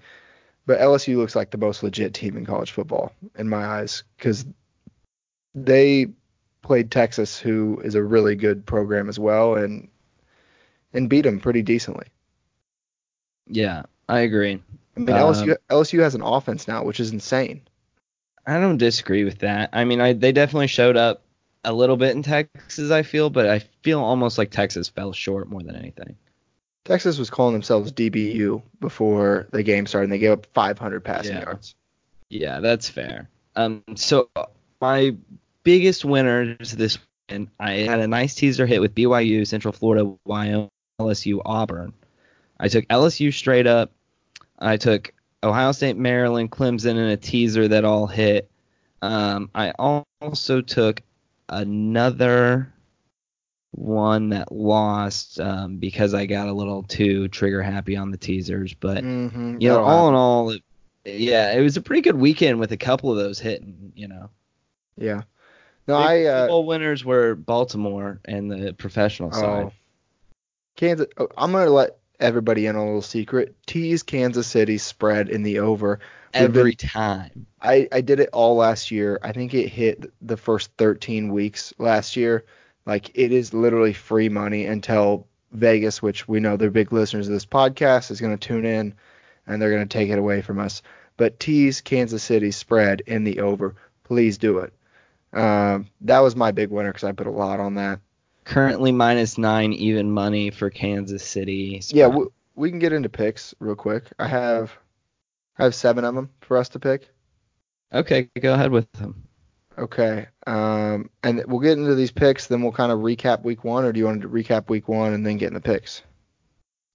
but 0.66 0.80
LSU 0.80 1.16
looks 1.16 1.36
like 1.36 1.50
the 1.50 1.58
most 1.58 1.82
legit 1.82 2.14
team 2.14 2.36
in 2.36 2.44
college 2.44 2.72
football 2.72 3.12
in 3.38 3.48
my 3.48 3.64
eyes 3.64 4.02
cuz 4.18 4.44
they 5.54 6.06
played 6.62 6.90
Texas 6.90 7.38
who 7.38 7.80
is 7.84 7.94
a 7.94 8.02
really 8.02 8.34
good 8.34 8.66
program 8.66 9.08
as 9.08 9.18
well 9.18 9.54
and 9.54 9.88
and 10.92 11.08
beat 11.08 11.22
them 11.22 11.40
pretty 11.40 11.62
decently. 11.62 12.06
Yeah, 13.46 13.84
I 14.08 14.20
agree. 14.20 14.62
I 14.96 15.00
mean 15.00 15.10
Um, 15.16 15.34
LSU 15.34 15.56
LSU 15.68 16.00
has 16.00 16.14
an 16.14 16.22
offense 16.22 16.66
now 16.68 16.84
which 16.84 17.00
is 17.00 17.10
insane. 17.12 17.62
I 18.46 18.60
don't 18.60 18.78
disagree 18.78 19.24
with 19.24 19.38
that. 19.40 19.70
I 19.72 19.84
mean, 19.84 20.00
I 20.00 20.12
they 20.12 20.32
definitely 20.32 20.68
showed 20.68 20.96
up 20.96 21.22
a 21.64 21.72
little 21.72 21.96
bit 21.96 22.14
in 22.14 22.22
Texas, 22.22 22.92
I 22.92 23.02
feel, 23.02 23.28
but 23.28 23.48
I 23.48 23.58
feel 23.82 24.00
almost 24.00 24.38
like 24.38 24.50
Texas 24.52 24.88
fell 24.88 25.12
short 25.12 25.48
more 25.48 25.62
than 25.62 25.74
anything. 25.74 26.16
Texas 26.84 27.18
was 27.18 27.28
calling 27.28 27.54
themselves 27.54 27.90
DBU 27.90 28.62
before 28.78 29.48
the 29.50 29.64
game 29.64 29.86
started, 29.86 30.04
and 30.04 30.12
they 30.12 30.18
gave 30.20 30.30
up 30.30 30.46
500 30.54 31.02
passing 31.02 31.32
Yeah. 31.34 31.40
yards. 31.42 31.74
Yeah, 32.30 32.60
that's 32.60 32.88
fair. 32.88 33.28
Um, 33.56 33.82
so 33.96 34.28
my 34.80 35.16
biggest 35.64 36.04
winners 36.04 36.70
this 36.70 36.98
weekend, 37.28 37.48
I 37.58 37.72
had 37.78 37.98
a 37.98 38.06
nice 38.06 38.36
teaser 38.36 38.66
hit 38.66 38.80
with 38.80 38.94
BYU, 38.94 39.44
Central 39.44 39.72
Florida, 39.72 40.14
Wyoming, 40.24 40.68
LSU, 41.00 41.42
Auburn. 41.44 41.92
I 42.60 42.68
took 42.68 42.86
LSU 42.86 43.34
straight 43.34 43.66
up. 43.66 43.90
I 44.58 44.76
took 44.76 45.12
Ohio 45.42 45.72
State, 45.72 45.96
Maryland, 45.96 46.50
Clemson, 46.50 46.90
and 46.90 47.10
a 47.10 47.16
teaser 47.16 47.68
that 47.68 47.84
all 47.84 48.06
hit. 48.06 48.50
Um, 49.02 49.50
I 49.54 49.72
also 50.20 50.60
took 50.60 51.02
another 51.48 52.72
one 53.72 54.30
that 54.30 54.50
lost 54.50 55.38
um, 55.38 55.76
because 55.76 56.14
I 56.14 56.26
got 56.26 56.48
a 56.48 56.52
little 56.52 56.82
too 56.82 57.28
trigger 57.28 57.62
happy 57.62 57.96
on 57.96 58.10
the 58.10 58.16
teasers, 58.16 58.74
but 58.74 59.04
Mm-hmm. 59.04 59.58
you 59.60 59.68
know, 59.68 59.82
all 59.82 60.08
in 60.08 60.14
all, 60.14 60.50
it, 60.50 60.62
yeah, 61.04 61.52
it 61.52 61.60
was 61.60 61.76
a 61.76 61.82
pretty 61.82 62.02
good 62.02 62.16
weekend 62.16 62.58
with 62.58 62.72
a 62.72 62.76
couple 62.76 63.10
of 63.10 63.18
those 63.18 63.38
hitting. 63.38 63.92
You 63.94 64.08
know, 64.08 64.30
yeah. 64.96 65.22
No, 65.86 65.98
Big 65.98 66.26
I 66.26 66.48
uh, 66.48 66.58
winners 66.60 67.04
were 67.04 67.36
Baltimore 67.36 68.20
and 68.24 68.50
the 68.50 68.72
professional 68.72 69.30
side. 69.30 69.66
oh, 69.66 69.72
Kansas. 70.74 71.06
Oh, 71.18 71.28
I'm 71.36 71.52
gonna 71.52 71.70
let 71.70 71.98
everybody 72.20 72.66
in 72.66 72.76
a 72.76 72.84
little 72.84 73.02
secret. 73.02 73.54
Tease 73.66 74.02
Kansas 74.02 74.46
City 74.46 74.78
spread 74.78 75.28
in 75.28 75.42
the 75.42 75.58
over. 75.58 76.00
Every 76.34 76.72
been- 76.72 76.88
time, 76.88 77.46
I 77.62 77.88
I 77.92 78.00
did 78.00 78.20
it 78.20 78.28
all 78.32 78.56
last 78.56 78.90
year. 78.90 79.18
I 79.22 79.32
think 79.32 79.54
it 79.54 79.68
hit 79.68 80.12
the 80.20 80.36
first 80.36 80.70
13 80.76 81.32
weeks 81.32 81.72
last 81.78 82.16
year. 82.16 82.44
Like 82.84 83.10
it 83.14 83.32
is 83.32 83.54
literally 83.54 83.92
free 83.92 84.28
money 84.28 84.66
until 84.66 85.26
Vegas, 85.52 86.02
which 86.02 86.28
we 86.28 86.40
know 86.40 86.56
they're 86.56 86.70
big 86.70 86.92
listeners 86.92 87.26
of 87.26 87.32
this 87.32 87.46
podcast, 87.46 88.10
is 88.10 88.20
going 88.20 88.36
to 88.36 88.48
tune 88.48 88.64
in 88.66 88.94
and 89.46 89.60
they're 89.62 89.70
going 89.70 89.86
to 89.88 89.98
take 89.98 90.10
it 90.10 90.18
away 90.18 90.42
from 90.42 90.58
us. 90.58 90.82
But 91.16 91.40
tease 91.40 91.80
Kansas 91.80 92.22
City 92.22 92.50
spread 92.50 93.00
in 93.06 93.24
the 93.24 93.40
over. 93.40 93.74
Please 94.04 94.36
do 94.36 94.58
it. 94.58 94.72
Um, 95.32 95.86
that 96.02 96.20
was 96.20 96.36
my 96.36 96.50
big 96.50 96.70
winner 96.70 96.92
because 96.92 97.04
I 97.04 97.12
put 97.12 97.26
a 97.26 97.30
lot 97.30 97.60
on 97.60 97.74
that. 97.76 98.00
Currently 98.46 98.92
minus 98.92 99.36
nine 99.36 99.74
even 99.74 100.10
money 100.10 100.50
for 100.50 100.70
Kansas 100.70 101.22
City. 101.22 101.82
Yeah, 101.88 102.06
we, 102.06 102.26
we 102.54 102.70
can 102.70 102.78
get 102.78 102.94
into 102.94 103.10
picks 103.10 103.54
real 103.60 103.74
quick. 103.74 104.04
I 104.18 104.26
have 104.28 104.72
I 105.58 105.64
have 105.64 105.74
seven 105.74 106.04
of 106.04 106.14
them 106.14 106.30
for 106.40 106.56
us 106.56 106.70
to 106.70 106.78
pick. 106.78 107.08
okay, 107.92 108.30
go 108.40 108.54
ahead 108.54 108.70
with 108.70 108.90
them. 108.92 109.22
Okay. 109.78 110.26
Um, 110.46 111.10
and 111.22 111.44
we'll 111.46 111.60
get 111.60 111.76
into 111.76 111.94
these 111.94 112.10
picks, 112.10 112.46
then 112.46 112.62
we'll 112.62 112.72
kind 112.72 112.90
of 112.90 113.00
recap 113.00 113.42
week 113.42 113.62
one, 113.62 113.84
or 113.84 113.92
do 113.92 113.98
you 113.98 114.06
want 114.06 114.22
to 114.22 114.28
recap 114.28 114.70
week 114.70 114.88
one 114.88 115.12
and 115.12 115.26
then 115.26 115.36
get 115.36 115.48
in 115.48 115.54
the 115.54 115.60
picks? 115.60 116.02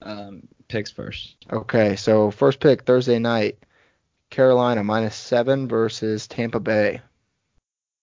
Um, 0.01 0.47
picks 0.67 0.89
first. 0.89 1.35
Okay. 1.51 1.95
So 1.95 2.31
first 2.31 2.59
pick 2.59 2.83
Thursday 2.83 3.19
night, 3.19 3.59
Carolina 4.31 4.83
minus 4.83 5.15
seven 5.15 5.67
versus 5.67 6.27
Tampa 6.27 6.59
Bay. 6.59 7.01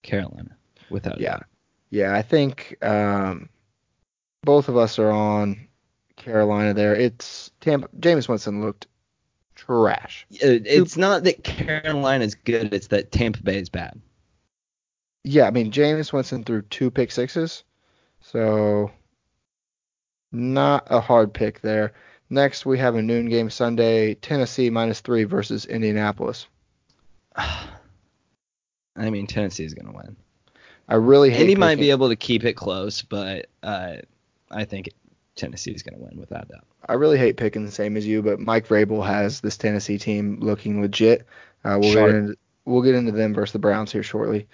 Carolina, 0.05 0.57
without 0.91 1.21
Yeah. 1.21 1.39
doubt. 1.39 1.47
Yeah, 1.91 2.15
I 2.15 2.23
think 2.23 2.77
um, 2.83 3.49
both 4.43 4.69
of 4.69 4.77
us 4.77 4.99
are 4.99 5.11
on 5.11 5.69
Carolina 6.17 6.75
there. 6.75 6.95
It's 6.95 7.51
Tampa. 7.61 7.89
Jameis 7.99 8.29
Winston 8.29 8.61
looked 8.61 8.87
trash. 9.55 10.27
It's 10.31 10.97
not 10.97 11.25
that 11.25 11.45
Carolina 11.45 12.25
is 12.25 12.35
good; 12.35 12.75
it's 12.75 12.89
that 12.89 13.11
Tampa 13.13 13.43
Bay 13.43 13.59
is 13.59 13.69
bad. 13.69 14.01
Yeah, 15.25 15.47
I 15.47 15.51
mean 15.51 15.73
Jameis 15.73 16.13
Winston 16.13 16.45
threw 16.45 16.63
two 16.63 16.91
pick 16.91 17.11
sixes, 17.11 17.65
so 18.21 18.91
not 20.31 20.87
a 20.91 21.01
hard 21.01 21.33
pick 21.33 21.61
there. 21.61 21.95
Next 22.31 22.67
we 22.67 22.79
have 22.79 22.95
a 22.95 23.03
noon 23.03 23.29
game 23.29 23.49
Sunday, 23.49 24.15
Tennessee 24.15 24.69
minus 24.69 25.01
three 25.01 25.25
versus 25.25 25.65
Indianapolis. 25.65 26.47
I 27.37 29.11
mean, 29.11 29.27
Tennessee 29.27 29.65
is 29.65 29.75
going 29.75 29.87
to 29.87 29.97
win. 29.97 30.17
I 30.89 30.95
really 30.95 31.31
hate. 31.31 31.43
Indy 31.43 31.55
might 31.55 31.79
be 31.79 31.91
able 31.91 32.09
to 32.09 32.17
keep 32.17 32.45
it 32.45 32.55
close, 32.55 33.03
but 33.03 33.47
uh, 33.63 33.97
I 34.51 34.65
think 34.65 34.91
Tennessee 35.37 35.73
is 35.73 35.83
going 35.83 35.99
to 35.99 36.05
win 36.05 36.19
without 36.19 36.49
doubt. 36.49 36.65
I 36.89 36.95
really 36.95 37.19
hate 37.19 37.37
picking 37.37 37.65
the 37.65 37.71
same 37.71 37.97
as 37.97 38.07
you, 38.07 38.23
but 38.23 38.41
Mike 38.41 38.67
Vrabel 38.67 39.05
has 39.07 39.41
this 39.41 39.57
Tennessee 39.57 39.99
team 39.99 40.39
looking 40.41 40.81
legit. 40.81 41.27
Uh, 41.65 41.79
we'll 41.81 41.93
Sharp. 41.93 42.11
get 42.11 42.15
into 42.17 42.37
we'll 42.65 42.83
get 42.83 42.95
into 42.95 43.13
them 43.13 43.35
versus 43.35 43.53
the 43.53 43.59
Browns 43.59 43.93
here 43.93 44.03
shortly. 44.03 44.47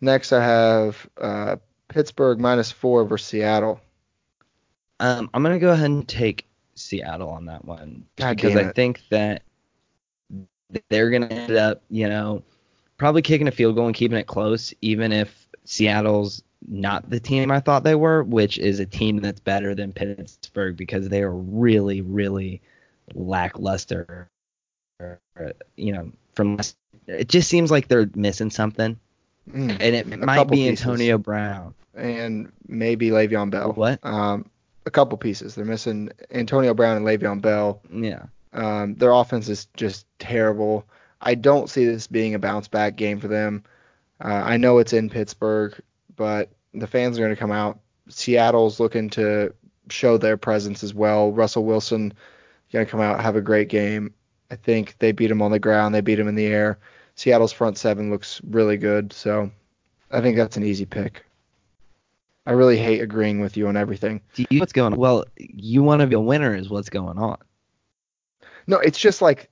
Next 0.00 0.32
I 0.32 0.44
have 0.44 1.08
uh, 1.20 1.56
Pittsburgh 1.88 2.38
minus 2.38 2.70
four 2.70 3.04
versus 3.04 3.26
Seattle. 3.26 3.80
Um, 5.00 5.28
I'm 5.34 5.42
going 5.42 5.54
to 5.54 5.60
go 5.60 5.72
ahead 5.72 5.90
and 5.90 6.06
take 6.06 6.46
Seattle 6.74 7.30
on 7.30 7.46
that 7.46 7.64
one 7.64 8.04
God 8.16 8.36
because 8.36 8.56
I 8.56 8.72
think 8.72 9.02
that 9.10 9.42
they're 10.88 11.10
going 11.10 11.28
to 11.28 11.32
end 11.32 11.52
up, 11.52 11.82
you 11.90 12.08
know, 12.08 12.42
probably 12.96 13.22
kicking 13.22 13.48
a 13.48 13.52
field 13.52 13.76
goal 13.76 13.86
and 13.86 13.94
keeping 13.94 14.18
it 14.18 14.26
close, 14.26 14.72
even 14.80 15.12
if 15.12 15.43
Seattle's 15.64 16.42
not 16.68 17.08
the 17.10 17.20
team 17.20 17.50
I 17.50 17.60
thought 17.60 17.84
they 17.84 17.94
were, 17.94 18.22
which 18.22 18.58
is 18.58 18.80
a 18.80 18.86
team 18.86 19.18
that's 19.18 19.40
better 19.40 19.74
than 19.74 19.92
Pittsburgh 19.92 20.76
because 20.76 21.08
they 21.08 21.22
are 21.22 21.32
really, 21.34 22.00
really 22.00 22.60
lackluster. 23.14 24.28
You 25.76 25.92
know, 25.92 26.12
from 26.34 26.58
it 27.06 27.28
just 27.28 27.48
seems 27.48 27.70
like 27.70 27.88
they're 27.88 28.08
missing 28.14 28.50
something, 28.50 28.98
Mm, 29.52 29.72
and 29.78 29.94
it 29.94 30.18
might 30.20 30.44
be 30.48 30.56
pieces. 30.68 30.86
Antonio 30.86 31.18
Brown. 31.18 31.74
and 31.94 32.50
maybe 32.66 33.10
Le'Veon 33.10 33.50
Bell. 33.50 33.72
What? 33.72 33.98
Um, 34.02 34.48
a 34.86 34.90
couple 34.90 35.18
pieces. 35.18 35.54
They're 35.54 35.66
missing 35.66 36.10
Antonio 36.30 36.72
Brown 36.72 36.96
and 36.96 37.04
Le'Veon 37.04 37.42
Bell. 37.42 37.82
Yeah. 37.92 38.22
Um, 38.54 38.94
their 38.94 39.10
offense 39.10 39.50
is 39.50 39.66
just 39.76 40.06
terrible. 40.18 40.86
I 41.20 41.34
don't 41.34 41.68
see 41.68 41.84
this 41.84 42.06
being 42.06 42.34
a 42.34 42.38
bounce 42.38 42.68
back 42.68 42.96
game 42.96 43.20
for 43.20 43.28
them. 43.28 43.64
Uh, 44.20 44.42
I 44.44 44.56
know 44.56 44.78
it's 44.78 44.92
in 44.92 45.10
Pittsburgh, 45.10 45.74
but 46.16 46.50
the 46.72 46.86
fans 46.86 47.18
are 47.18 47.22
going 47.22 47.34
to 47.34 47.40
come 47.40 47.52
out. 47.52 47.80
Seattle's 48.08 48.80
looking 48.80 49.10
to 49.10 49.54
show 49.88 50.18
their 50.18 50.36
presence 50.36 50.82
as 50.82 50.94
well. 50.94 51.32
Russell 51.32 51.64
Wilson 51.64 52.12
going 52.74 52.84
to 52.84 52.90
come 52.90 53.00
out 53.00 53.20
have 53.20 53.36
a 53.36 53.40
great 53.40 53.68
game. 53.68 54.12
I 54.50 54.56
think 54.56 54.96
they 54.98 55.12
beat 55.12 55.30
him 55.30 55.40
on 55.40 55.52
the 55.52 55.58
ground. 55.58 55.94
They 55.94 56.00
beat 56.00 56.18
him 56.18 56.28
in 56.28 56.34
the 56.34 56.46
air. 56.46 56.78
Seattle's 57.14 57.52
front 57.52 57.78
seven 57.78 58.10
looks 58.10 58.40
really 58.50 58.76
good, 58.76 59.12
so 59.12 59.50
I 60.10 60.20
think 60.20 60.36
that's 60.36 60.56
an 60.56 60.64
easy 60.64 60.84
pick. 60.84 61.24
I 62.46 62.52
really 62.52 62.76
hate 62.76 63.00
agreeing 63.00 63.40
with 63.40 63.56
you 63.56 63.68
on 63.68 63.76
everything. 63.76 64.20
Do 64.34 64.44
you 64.50 64.60
what's 64.60 64.72
going 64.72 64.92
on? 64.92 64.98
Well, 64.98 65.24
you 65.38 65.82
want 65.82 66.00
to 66.00 66.06
be 66.06 66.16
a 66.16 66.20
winner 66.20 66.54
is 66.54 66.68
what's 66.68 66.90
going 66.90 67.16
on. 67.16 67.38
No, 68.66 68.78
it's 68.78 68.98
just 68.98 69.22
like 69.22 69.48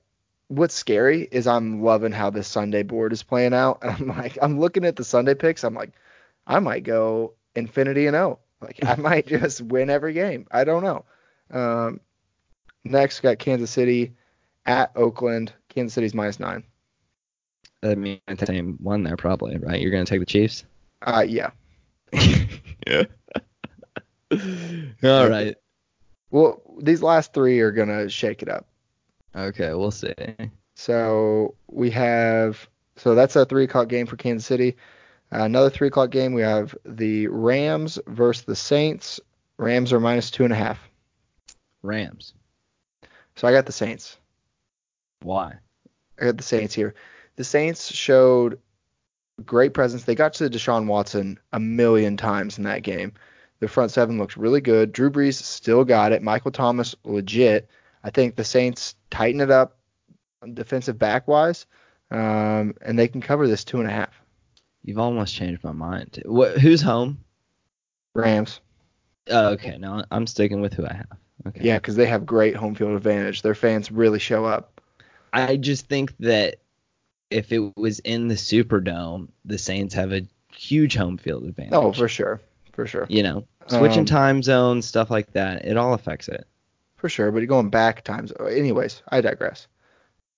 what's 0.47 0.75
scary 0.75 1.27
is 1.31 1.47
I'm 1.47 1.81
loving 1.81 2.11
how 2.11 2.29
this 2.29 2.47
Sunday 2.47 2.83
board 2.83 3.13
is 3.13 3.23
playing 3.23 3.53
out. 3.53 3.79
And 3.83 3.91
I'm 3.91 4.07
like, 4.07 4.37
I'm 4.41 4.59
looking 4.59 4.85
at 4.85 4.95
the 4.95 5.03
Sunday 5.03 5.35
picks. 5.35 5.63
I'm 5.63 5.73
like, 5.73 5.91
I 6.45 6.59
might 6.59 6.83
go 6.83 7.33
infinity 7.55 8.07
and 8.07 8.15
O. 8.15 8.39
Like 8.61 8.79
I 8.83 8.95
might 8.99 9.27
just 9.27 9.61
win 9.61 9.89
every 9.89 10.13
game. 10.13 10.47
I 10.51 10.63
don't 10.63 10.83
know. 10.83 11.05
Um, 11.51 11.99
next, 12.83 13.19
got 13.21 13.39
Kansas 13.39 13.71
City 13.71 14.13
at 14.65 14.91
Oakland. 14.95 15.53
Kansas 15.69 15.93
City's 15.93 16.13
minus 16.13 16.39
nine. 16.39 16.63
I 17.81 17.95
mean, 17.95 18.21
the 18.27 18.45
same 18.45 18.77
one 18.81 19.03
there 19.03 19.17
probably, 19.17 19.57
right? 19.57 19.81
You're 19.81 19.91
gonna 19.91 20.05
take 20.05 20.21
the 20.21 20.25
Chiefs. 20.25 20.63
Uh, 21.01 21.25
yeah. 21.27 21.51
yeah. 22.87 23.03
All 25.03 25.29
right. 25.29 25.55
Well, 26.31 26.61
these 26.79 27.03
last 27.03 27.33
three 27.33 27.59
are 27.59 27.71
gonna 27.71 28.09
shake 28.09 28.41
it 28.41 28.49
up. 28.49 28.67
Okay, 29.35 29.73
we'll 29.73 29.91
see. 29.91 30.13
So 30.75 31.55
we 31.67 31.89
have 31.91 32.67
so 32.95 33.15
that's 33.15 33.35
a 33.35 33.45
three 33.45 33.63
o'clock 33.63 33.87
game 33.87 34.05
for 34.05 34.15
Kansas 34.15 34.45
City. 34.45 34.77
Uh, 35.31 35.43
another 35.43 35.69
three 35.69 35.87
o'clock 35.87 36.11
game. 36.11 36.33
We 36.33 36.41
have 36.41 36.75
the 36.85 37.27
Rams 37.27 37.99
versus 38.07 38.43
the 38.45 38.55
Saints. 38.55 39.19
Rams 39.57 39.91
are 39.91 39.99
minus 39.99 40.29
two 40.29 40.43
and 40.43 40.53
a 40.53 40.57
half. 40.57 40.79
Rams. 41.81 42.33
So 43.35 43.47
I 43.47 43.51
got 43.51 43.65
the 43.65 43.71
Saints. 43.71 44.17
Why? 45.21 45.55
I 46.19 46.25
got 46.25 46.37
the 46.37 46.43
Saints 46.43 46.73
here. 46.75 46.93
The 47.35 47.43
Saints 47.43 47.91
showed 47.91 48.59
great 49.45 49.73
presence. 49.73 50.03
They 50.03 50.15
got 50.15 50.33
to 50.35 50.49
Deshaun 50.49 50.85
Watson 50.85 51.39
a 51.51 51.59
million 51.59 52.15
times 52.17 52.57
in 52.57 52.63
that 52.65 52.83
game. 52.83 53.13
The 53.59 53.67
front 53.67 53.91
seven 53.91 54.17
looks 54.17 54.37
really 54.37 54.61
good. 54.61 54.91
Drew 54.91 55.09
Brees 55.09 55.41
still 55.41 55.83
got 55.83 56.11
it. 56.11 56.21
Michael 56.21 56.51
Thomas 56.51 56.95
legit. 57.03 57.69
I 58.03 58.09
think 58.09 58.35
the 58.35 58.43
Saints 58.43 58.95
tighten 59.09 59.41
it 59.41 59.51
up 59.51 59.77
defensive 60.53 60.99
back 60.99 61.27
wise, 61.27 61.65
um, 62.11 62.75
and 62.81 62.99
they 62.99 63.07
can 63.07 63.21
cover 63.21 63.47
this 63.47 63.63
two 63.63 63.79
and 63.79 63.87
a 63.87 63.91
half. 63.93 64.13
You've 64.83 64.99
almost 64.99 65.33
changed 65.33 65.63
my 65.63 65.71
mind. 65.71 66.21
What? 66.25 66.57
Who's 66.57 66.81
home? 66.81 67.23
Rams. 68.13 68.59
Oh, 69.29 69.49
okay, 69.51 69.77
no, 69.77 70.03
I'm 70.11 70.27
sticking 70.27 70.59
with 70.59 70.73
who 70.73 70.85
I 70.85 70.93
have. 70.93 71.17
Okay. 71.47 71.61
Yeah, 71.63 71.77
because 71.77 71.95
they 71.95 72.05
have 72.05 72.25
great 72.25 72.55
home 72.55 72.75
field 72.75 72.91
advantage. 72.95 73.41
Their 73.41 73.55
fans 73.55 73.91
really 73.91 74.19
show 74.19 74.45
up. 74.45 74.81
I 75.31 75.55
just 75.57 75.87
think 75.87 76.15
that 76.19 76.57
if 77.29 77.51
it 77.51 77.75
was 77.77 77.99
in 77.99 78.27
the 78.27 78.35
Superdome, 78.35 79.29
the 79.45 79.57
Saints 79.57 79.93
have 79.95 80.11
a 80.11 80.27
huge 80.53 80.95
home 80.95 81.17
field 81.17 81.45
advantage. 81.45 81.73
Oh, 81.73 81.93
for 81.93 82.07
sure, 82.07 82.41
for 82.73 82.85
sure. 82.85 83.07
You 83.09 83.23
know, 83.23 83.47
switching 83.67 83.99
Um, 84.01 84.05
time 84.05 84.43
zones, 84.43 84.85
stuff 84.85 85.09
like 85.09 85.31
that, 85.31 85.65
it 85.65 85.77
all 85.77 85.93
affects 85.93 86.27
it. 86.27 86.45
For 87.03 87.09
sure, 87.09 87.33
but 87.33 87.39
you're 87.39 87.47
going 87.47 87.69
back 87.69 88.05
times. 88.05 88.31
Anyways, 88.39 89.01
I 89.09 89.19
digress. 89.19 89.67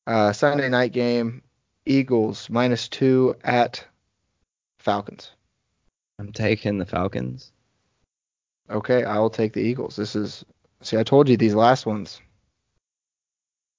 Uh, 0.07 0.33
Sunday 0.33 0.67
night 0.67 0.93
game, 0.93 1.43
Eagles 1.85 2.49
minus 2.49 2.87
two 2.87 3.35
at 3.43 3.85
Falcons. 4.79 5.29
I'm 6.17 6.31
taking 6.31 6.79
the 6.79 6.85
Falcons. 6.87 7.51
Okay, 8.67 9.03
I 9.03 9.19
will 9.19 9.29
take 9.29 9.53
the 9.53 9.61
Eagles. 9.61 9.95
This 9.95 10.15
is 10.15 10.43
see, 10.81 10.97
I 10.97 11.03
told 11.03 11.29
you 11.29 11.37
these 11.37 11.53
last 11.53 11.85
ones. 11.85 12.19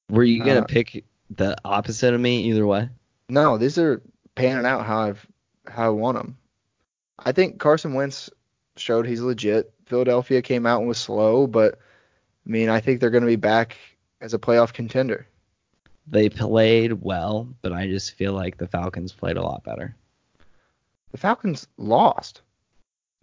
Were 0.09 0.23
you 0.23 0.45
gonna 0.45 0.61
Uh, 0.61 0.67
pick 0.67 1.05
the 1.29 1.57
opposite 1.65 2.15
of 2.15 2.21
me 2.21 2.43
either 2.43 2.69
way? 2.69 2.89
No, 3.29 3.59
these 3.59 3.79
are 3.79 4.01
panning 4.37 4.65
out 4.65 4.87
how 4.87 5.01
I've 5.01 5.27
how 5.67 5.87
I 5.87 5.89
want 5.89 6.19
them. 6.19 6.39
I 7.19 7.33
think 7.33 7.59
Carson 7.59 7.95
Wentz 7.95 8.31
showed 8.77 9.09
he's 9.09 9.23
legit. 9.23 9.73
Philadelphia 9.87 10.41
came 10.41 10.67
out 10.67 10.79
and 10.79 10.89
was 10.89 10.99
slow, 10.99 11.49
but 11.49 11.81
I 12.47 12.51
mean, 12.51 12.69
I 12.69 12.81
think 12.81 13.01
they're 13.01 13.11
going 13.11 13.23
to 13.25 13.27
be 13.27 13.37
back 13.37 13.77
as 14.21 14.33
a 14.35 14.39
playoff 14.39 14.73
contender. 14.73 15.27
They 16.07 16.29
played 16.29 16.93
well, 16.93 17.49
but 17.63 17.73
I 17.73 17.89
just 17.89 18.13
feel 18.15 18.33
like 18.33 18.57
the 18.59 18.69
Falcons 18.69 19.13
played 19.13 19.37
a 19.37 19.43
lot 19.43 19.65
better. 19.65 19.97
The 21.11 21.19
Falcons 21.19 21.67
lost. 21.77 22.43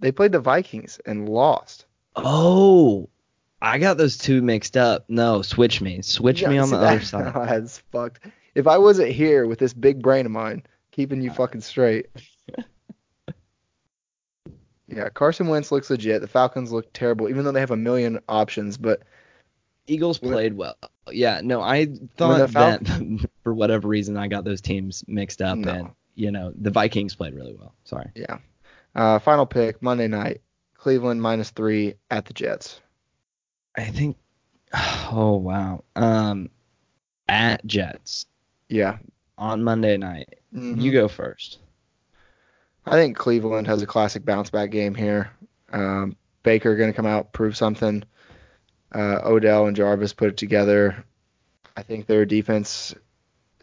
They 0.01 0.11
played 0.11 0.33
the 0.33 0.39
Vikings 0.39 0.99
and 1.05 1.29
lost. 1.29 1.85
Oh, 2.17 3.07
I 3.61 3.77
got 3.79 3.97
those 3.97 4.17
two 4.17 4.41
mixed 4.41 4.75
up. 4.75 5.05
No, 5.07 5.41
switch 5.41 5.79
me. 5.79 6.01
Switch 6.01 6.41
Yeah, 6.41 6.49
me 6.49 6.57
on 6.57 6.69
the 6.69 6.77
that- 6.77 6.95
other 6.95 6.99
side. 7.05 7.33
That's 7.47 7.77
fucked. 7.91 8.25
If 8.55 8.67
I 8.67 8.77
wasn't 8.77 9.11
here 9.11 9.47
with 9.47 9.59
this 9.59 9.73
big 9.73 10.01
brain 10.01 10.25
of 10.25 10.31
mine, 10.33 10.63
keeping 10.91 11.21
you 11.21 11.31
fucking 11.31 11.61
straight. 11.61 12.07
yeah, 14.87 15.09
Carson 15.09 15.47
Wentz 15.47 15.71
looks 15.71 15.89
legit. 15.89 16.21
The 16.21 16.27
Falcons 16.27 16.71
look 16.71 16.91
terrible, 16.93 17.29
even 17.29 17.45
though 17.45 17.51
they 17.51 17.61
have 17.61 17.71
a 17.71 17.77
million 17.77 18.19
options. 18.27 18.77
But 18.77 19.03
Eagles 19.87 20.17
played 20.19 20.53
well. 20.53 20.75
Yeah, 21.11 21.41
no, 21.43 21.61
I 21.61 21.87
thought 22.17 22.49
that 22.51 23.27
for 23.43 23.53
whatever 23.53 23.87
reason 23.87 24.15
I 24.17 24.27
got 24.27 24.45
those 24.45 24.61
teams 24.61 25.03
mixed 25.07 25.41
up, 25.41 25.57
No. 25.57 25.71
and 25.71 25.89
you 26.15 26.31
know 26.31 26.53
the 26.55 26.71
Vikings 26.71 27.15
played 27.15 27.33
really 27.33 27.53
well. 27.53 27.73
Sorry. 27.83 28.09
yeah, 28.15 28.37
uh, 28.95 29.19
final 29.19 29.45
pick 29.45 29.81
Monday 29.81 30.07
night: 30.07 30.41
Cleveland 30.77 31.21
minus 31.21 31.49
three 31.49 31.95
at 32.09 32.25
the 32.25 32.33
Jets. 32.33 32.79
I 33.77 33.85
think. 33.85 34.17
Oh 35.15 35.35
wow. 35.37 35.83
Um, 35.95 36.49
at 37.29 37.63
Jets 37.67 38.25
Yeah, 38.69 38.97
on 39.37 39.63
Monday 39.63 39.95
night. 39.97 40.39
Mhm. 40.55 40.81
You 40.81 40.91
go 40.91 41.07
first. 41.07 41.59
I 42.85 42.91
think 42.93 43.15
Cleveland 43.15 43.67
has 43.67 43.81
a 43.83 43.85
classic 43.85 44.25
bounce 44.25 44.49
back 44.49 44.71
game 44.71 44.95
here. 44.95 45.29
Um, 45.71 46.15
Baker 46.41 46.75
going 46.75 46.91
to 46.91 46.95
come 46.95 47.05
out, 47.05 47.31
prove 47.33 47.55
something. 47.55 48.03
Uh, 48.93 49.19
Odell 49.23 49.65
and 49.67 49.75
Jarvis 49.75 50.13
put 50.13 50.29
it 50.29 50.37
together. 50.37 51.03
I 51.75 51.81
think 51.83 52.05
their 52.05 52.25
defense 52.25 52.93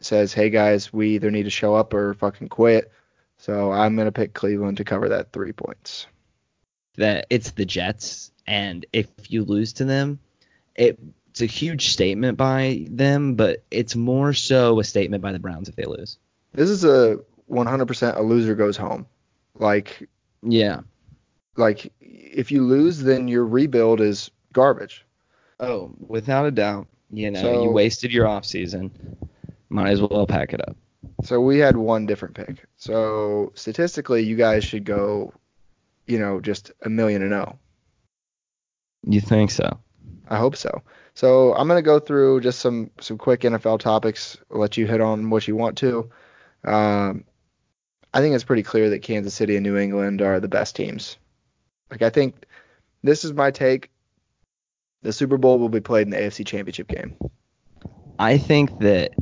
says, 0.01 0.33
hey 0.33 0.51
guys, 0.51 0.93
we 0.93 1.11
either 1.11 1.31
need 1.31 1.45
to 1.45 1.51
show 1.51 1.75
up 1.75 1.95
or 1.95 2.15
fucking 2.15 2.49
quit. 2.49 2.91
So 3.39 3.71
I'm 3.73 3.95
going 3.97 4.07
to 4.07 4.13
pick 4.13 4.35
Cleveland 4.35 4.79
to 4.79 4.85
cover 4.85 5.11
that 5.11 5.33
three 5.33 5.53
points. 5.53 6.07
That 6.97 7.27
it's 7.31 7.53
the 7.53 7.65
Jets, 7.65 8.33
and 8.47 8.85
if 8.93 9.07
you 9.29 9.45
lose 9.45 9.75
to 9.75 9.85
them, 9.85 10.19
it, 10.75 10.99
it's 11.31 11.41
a 11.41 11.47
huge 11.47 11.91
statement 11.91 12.37
by 12.37 12.87
them, 12.91 13.37
but 13.37 13.65
it's 13.71 13.95
more 13.95 14.33
so 14.35 14.81
a 14.81 14.85
statement 14.85 15.23
by 15.23 15.33
the 15.33 15.39
Browns 15.39 15.69
if 15.69 15.77
they 15.77 15.85
lose. 15.85 16.19
This 16.53 16.69
is 16.69 16.85
a 16.85 17.21
100% 17.51 18.17
a 18.17 18.23
loser 18.23 18.55
goes 18.57 18.77
home. 18.77 19.07
Like, 19.55 20.09
Yeah. 20.43 20.81
like 21.57 21.93
if 22.01 22.51
you 22.51 22.65
lose, 22.67 23.01
then 23.03 23.29
your 23.29 23.47
rebuild 23.47 24.01
is 24.01 24.31
garbage. 24.53 25.07
Oh, 25.61 25.93
without 26.07 26.47
a 26.47 26.51
doubt. 26.51 26.89
You 27.11 27.31
know, 27.31 27.41
So- 27.41 27.63
you 27.65 27.71
wasted 27.71 28.13
your 28.13 28.27
off 28.27 28.45
season. 28.45 28.91
Might 29.69 29.91
as 29.91 30.01
well 30.01 30.27
pack 30.27 30.53
it 30.53 30.61
up. 30.67 30.77
So 31.23 31.41
we 31.41 31.59
had 31.59 31.77
one 31.77 32.07
different 32.07 32.35
pick. 32.35 32.65
So 32.77 33.53
statistically, 33.55 34.23
you 34.23 34.37
guys 34.37 34.65
should 34.65 34.85
go, 34.85 35.33
you 36.07 36.19
know, 36.19 36.41
just 36.41 36.73
a 36.83 36.89
million 36.89 37.23
and 37.23 37.33
oh. 37.35 37.59
You 39.05 39.21
think 39.21 39.51
so? 39.51 39.79
I 40.29 40.39
hope 40.39 40.57
so. 40.57 40.83
So 41.15 41.55
I'm 41.55 41.69
gonna 41.69 41.83
go 41.83 41.99
through 41.99 42.41
just 42.41 42.61
some 42.61 42.91
some 43.01 43.19
quick 43.19 43.41
NFL 43.41 43.79
topics. 43.81 44.39
Let 44.51 44.77
you 44.77 44.87
hit 44.87 45.01
on 45.01 45.31
what 45.31 45.47
you 45.49 45.57
want 45.57 45.79
to. 45.79 46.11
Um, 46.65 47.25
I 48.13 48.21
think 48.21 48.35
it's 48.35 48.45
pretty 48.45 48.63
clear 48.63 48.91
that 48.91 49.03
Kansas 49.03 49.35
City 49.35 49.57
and 49.57 49.65
New 49.65 49.77
England 49.77 50.23
are 50.23 50.41
the 50.41 50.49
best 50.49 50.77
teams. 50.77 51.17
Like 51.91 52.03
I 52.03 52.11
think 52.11 52.47
this 53.03 53.25
is 53.25 53.33
my 53.33 53.51
take. 53.51 53.91
The 55.03 55.13
Super 55.13 55.39
Bowl 55.39 55.59
will 55.59 55.69
be 55.69 55.81
played 55.81 56.07
in 56.07 56.11
the 56.11 56.19
AFC 56.19 56.47
Championship 56.47 56.89
game. 56.89 57.17
I 58.19 58.37
think 58.37 58.81
that 58.81 59.13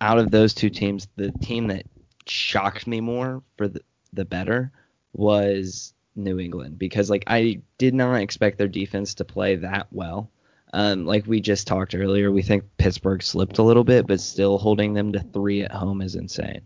out 0.00 0.18
of 0.18 0.30
those 0.30 0.54
two 0.54 0.70
teams, 0.70 1.08
the 1.16 1.30
team 1.42 1.66
that 1.68 1.84
shocked 2.26 2.86
me 2.86 3.00
more 3.00 3.42
for 3.56 3.68
the, 3.68 3.80
the 4.12 4.24
better 4.24 4.72
was 5.12 5.92
New 6.14 6.38
England 6.38 6.78
because 6.78 7.10
like 7.10 7.24
I 7.26 7.60
did 7.78 7.94
not 7.94 8.14
expect 8.14 8.58
their 8.58 8.68
defense 8.68 9.14
to 9.14 9.24
play 9.24 9.56
that 9.56 9.86
well. 9.90 10.30
Um, 10.72 11.06
like 11.06 11.26
we 11.26 11.40
just 11.40 11.66
talked 11.66 11.94
earlier, 11.94 12.32
we 12.32 12.42
think 12.42 12.64
Pittsburgh 12.76 13.22
slipped 13.22 13.58
a 13.58 13.62
little 13.62 13.84
bit, 13.84 14.06
but 14.06 14.20
still 14.20 14.58
holding 14.58 14.94
them 14.94 15.12
to 15.12 15.20
three 15.20 15.62
at 15.62 15.70
home 15.70 16.02
is 16.02 16.16
insane. 16.16 16.62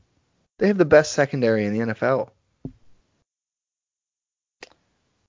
They 0.59 0.68
have 0.68 0.78
the 0.78 0.85
best 0.85 1.12
secondary 1.12 1.64
in 1.64 1.72
the 1.72 1.94
NFL. 1.94 2.30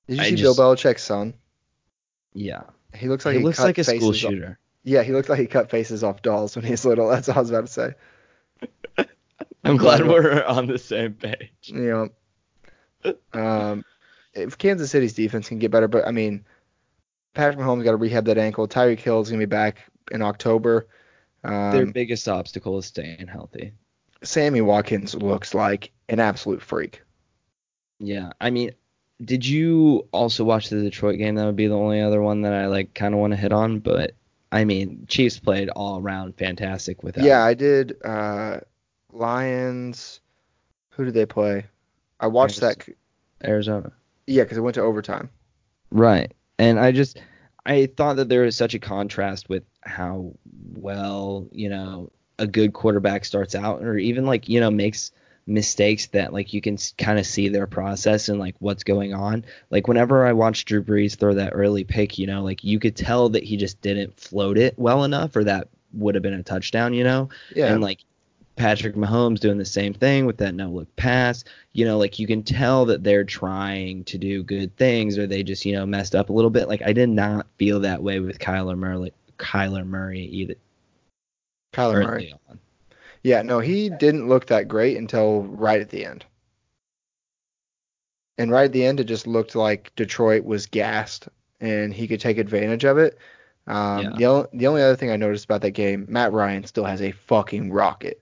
Did 0.07 0.17
you 0.17 0.21
I 0.21 0.29
see 0.29 0.35
just- 0.35 0.57
Bill 0.57 0.75
Belichick's 0.75 1.03
son? 1.03 1.33
Yeah, 2.33 2.63
He 2.95 3.07
looks 3.09 3.25
like 3.25 3.33
he 3.33 3.39
he 3.39 3.45
looks 3.45 3.57
cut 3.57 3.65
like 3.65 3.77
a 3.77 3.83
school 3.83 3.99
faces 4.11 4.25
off- 4.25 4.31
shooter. 4.31 4.59
Yeah, 4.83 5.03
he 5.03 5.11
looks 5.13 5.29
like 5.29 5.39
he 5.39 5.45
cut 5.47 5.69
faces 5.69 6.03
off 6.03 6.21
dolls 6.23 6.55
when 6.55 6.65
he 6.65 6.71
was 6.71 6.85
little. 6.85 7.07
That's 7.09 7.29
all 7.29 7.37
I 7.37 7.41
was 7.41 7.49
about 7.51 7.67
to 7.67 7.71
say. 7.71 7.93
I'm 9.63 9.77
glad 9.77 10.07
we're 10.07 10.43
on 10.43 10.65
the 10.67 10.79
same 10.79 11.13
page. 11.13 11.51
You 11.65 12.09
know, 13.03 13.13
um, 13.39 13.85
if 14.33 14.57
Kansas 14.57 14.89
City's 14.89 15.13
defense 15.13 15.47
can 15.49 15.59
get 15.59 15.69
better, 15.71 15.87
but 15.87 16.07
I 16.07 16.11
mean, 16.11 16.45
Patrick 17.35 17.59
Mahomes 17.59 17.83
got 17.83 17.91
to 17.91 17.97
rehab 17.97 18.25
that 18.25 18.39
ankle. 18.39 18.67
Tyreek 18.67 18.99
Hill 18.99 19.21
is 19.21 19.29
gonna 19.29 19.39
be 19.39 19.45
back 19.45 19.77
in 20.11 20.21
October. 20.21 20.87
Their 21.43 21.83
Um, 21.83 21.91
biggest 21.91 22.27
obstacle 22.27 22.77
is 22.79 22.85
staying 22.87 23.27
healthy. 23.27 23.73
Sammy 24.23 24.61
Watkins 24.61 25.15
looks 25.15 25.53
like 25.53 25.91
an 26.09 26.19
absolute 26.19 26.61
freak. 26.61 27.01
Yeah, 27.99 28.31
I 28.41 28.49
mean, 28.49 28.71
did 29.23 29.45
you 29.45 30.07
also 30.11 30.43
watch 30.43 30.69
the 30.69 30.81
Detroit 30.81 31.17
game? 31.17 31.35
That 31.35 31.45
would 31.45 31.55
be 31.55 31.67
the 31.67 31.77
only 31.77 32.01
other 32.01 32.21
one 32.21 32.41
that 32.41 32.53
I 32.53 32.67
like 32.67 32.93
kind 32.93 33.13
of 33.13 33.19
want 33.19 33.31
to 33.31 33.37
hit 33.37 33.51
on. 33.51 33.79
But 33.79 34.13
I 34.51 34.65
mean, 34.65 35.05
Chiefs 35.07 35.39
played 35.39 35.69
all 35.69 35.99
around 35.99 36.35
fantastic 36.37 37.03
without. 37.03 37.23
Yeah, 37.23 37.43
I 37.43 37.53
did. 37.53 37.97
Uh, 38.03 38.59
Lions. 39.11 40.19
Who 40.91 41.05
did 41.05 41.13
they 41.13 41.25
play? 41.25 41.65
I 42.19 42.27
watched 42.27 42.59
Bears. 42.61 42.77
that. 42.77 42.95
Arizona. 43.49 43.91
Yeah, 44.27 44.43
because 44.43 44.57
it 44.57 44.61
went 44.61 44.75
to 44.75 44.81
overtime. 44.81 45.29
Right. 45.91 46.33
And 46.59 46.79
I 46.79 46.91
just 46.91 47.21
I 47.65 47.87
thought 47.97 48.17
that 48.17 48.29
there 48.29 48.41
was 48.41 48.55
such 48.55 48.73
a 48.73 48.79
contrast 48.79 49.49
with 49.49 49.63
how 49.81 50.33
well, 50.75 51.47
you 51.51 51.69
know, 51.69 52.11
a 52.39 52.47
good 52.47 52.73
quarterback 52.73 53.25
starts 53.25 53.55
out 53.55 53.83
or 53.83 53.97
even 53.97 54.25
like, 54.25 54.49
you 54.49 54.59
know, 54.59 54.71
makes 54.71 55.11
mistakes 55.47 56.07
that 56.07 56.33
like 56.33 56.53
you 56.53 56.61
can 56.61 56.77
kind 56.97 57.19
of 57.19 57.25
see 57.25 57.49
their 57.49 57.67
process 57.67 58.29
and 58.29 58.39
like 58.39 58.55
what's 58.59 58.83
going 58.83 59.13
on. 59.13 59.45
Like 59.69 59.87
whenever 59.87 60.25
I 60.25 60.33
watched 60.33 60.67
Drew 60.67 60.83
Brees 60.83 61.15
throw 61.15 61.33
that 61.33 61.53
early 61.53 61.83
pick, 61.83 62.17
you 62.17 62.27
know, 62.27 62.43
like 62.43 62.63
you 62.63 62.79
could 62.79 62.95
tell 62.95 63.29
that 63.29 63.43
he 63.43 63.57
just 63.57 63.81
didn't 63.81 64.19
float 64.19 64.57
it 64.57 64.77
well 64.77 65.03
enough 65.03 65.35
or 65.35 65.43
that 65.43 65.67
would 65.93 66.15
have 66.15 66.21
been 66.21 66.33
a 66.33 66.43
touchdown, 66.43 66.93
you 66.93 67.03
know? 67.03 67.29
Yeah. 67.55 67.73
And 67.73 67.81
like 67.81 67.99
Patrick 68.55 68.95
Mahomes 68.95 69.39
doing 69.39 69.57
the 69.57 69.65
same 69.65 69.93
thing 69.93 70.25
with 70.25 70.37
that 70.37 70.53
no 70.53 70.69
look 70.69 70.95
pass. 70.95 71.43
You 71.73 71.85
know, 71.85 71.97
like 71.97 72.19
you 72.19 72.27
can 72.27 72.43
tell 72.43 72.85
that 72.85 73.03
they're 73.03 73.23
trying 73.23 74.03
to 74.05 74.17
do 74.17 74.43
good 74.43 74.75
things 74.77 75.17
or 75.17 75.25
they 75.25 75.43
just, 75.43 75.65
you 75.65 75.73
know, 75.73 75.85
messed 75.85 76.15
up 76.15 76.29
a 76.29 76.33
little 76.33 76.51
bit. 76.51 76.67
Like 76.67 76.81
I 76.85 76.93
did 76.93 77.09
not 77.09 77.47
feel 77.57 77.79
that 77.81 78.03
way 78.03 78.19
with 78.19 78.39
Kyler 78.39 78.77
Murray 78.77 79.11
Kyler 79.41 79.85
Murray 79.85 80.21
either. 80.21 80.55
Kyler 81.73 82.05
Murray. 82.05 82.33
on. 82.49 82.59
Yeah, 83.23 83.41
no, 83.43 83.59
he 83.59 83.89
didn't 83.89 84.27
look 84.27 84.47
that 84.47 84.67
great 84.67 84.97
until 84.97 85.43
right 85.43 85.79
at 85.81 85.89
the 85.89 86.05
end. 86.05 86.25
And 88.37 88.49
right 88.51 88.65
at 88.65 88.71
the 88.71 88.83
end, 88.85 88.99
it 88.99 89.03
just 89.05 89.27
looked 89.27 89.55
like 89.55 89.91
Detroit 89.95 90.43
was 90.43 90.65
gassed 90.65 91.27
and 91.59 91.93
he 91.93 92.07
could 92.07 92.19
take 92.19 92.37
advantage 92.37 92.83
of 92.85 92.97
it. 92.97 93.17
Um, 93.67 94.01
Yeah. 94.03 94.09
the, 94.17 94.25
only, 94.25 94.47
the 94.53 94.67
only 94.67 94.81
other 94.81 94.95
thing 94.95 95.11
I 95.11 95.15
noticed 95.17 95.45
about 95.45 95.61
that 95.61 95.71
game, 95.71 96.05
Matt 96.09 96.31
Ryan 96.33 96.63
still 96.63 96.85
has 96.85 97.01
a 97.01 97.11
fucking 97.11 97.71
rocket. 97.71 98.21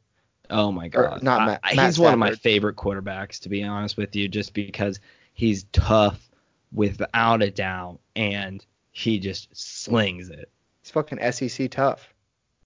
Oh 0.50 0.72
my 0.72 0.88
Or 0.88 1.04
god. 1.04 1.24
not 1.24 1.46
Matt- 1.46 1.60
I- 1.64 1.76
Matt 1.76 1.86
he's 1.86 2.00
one 2.00 2.12
of 2.12 2.20
my 2.20 2.34
favorite 2.34 2.76
quarterbacks 2.76 3.40
to 3.42 3.50
be 3.50 3.64
honest 3.64 3.98
with 3.98 4.16
you 4.16 4.28
just 4.28 4.54
because 4.54 5.00
he's 5.34 5.64
tough 5.72 6.30
without 6.74 7.42
a 7.42 7.52
doubt 7.52 8.00
and 8.16 8.66
he 8.92 9.20
just 9.20 9.56
slings 9.56 10.30
it. 10.30 10.50
He's 10.82 10.92
fucking 10.92 11.20
SEC 11.32 11.70
tough. 11.72 12.14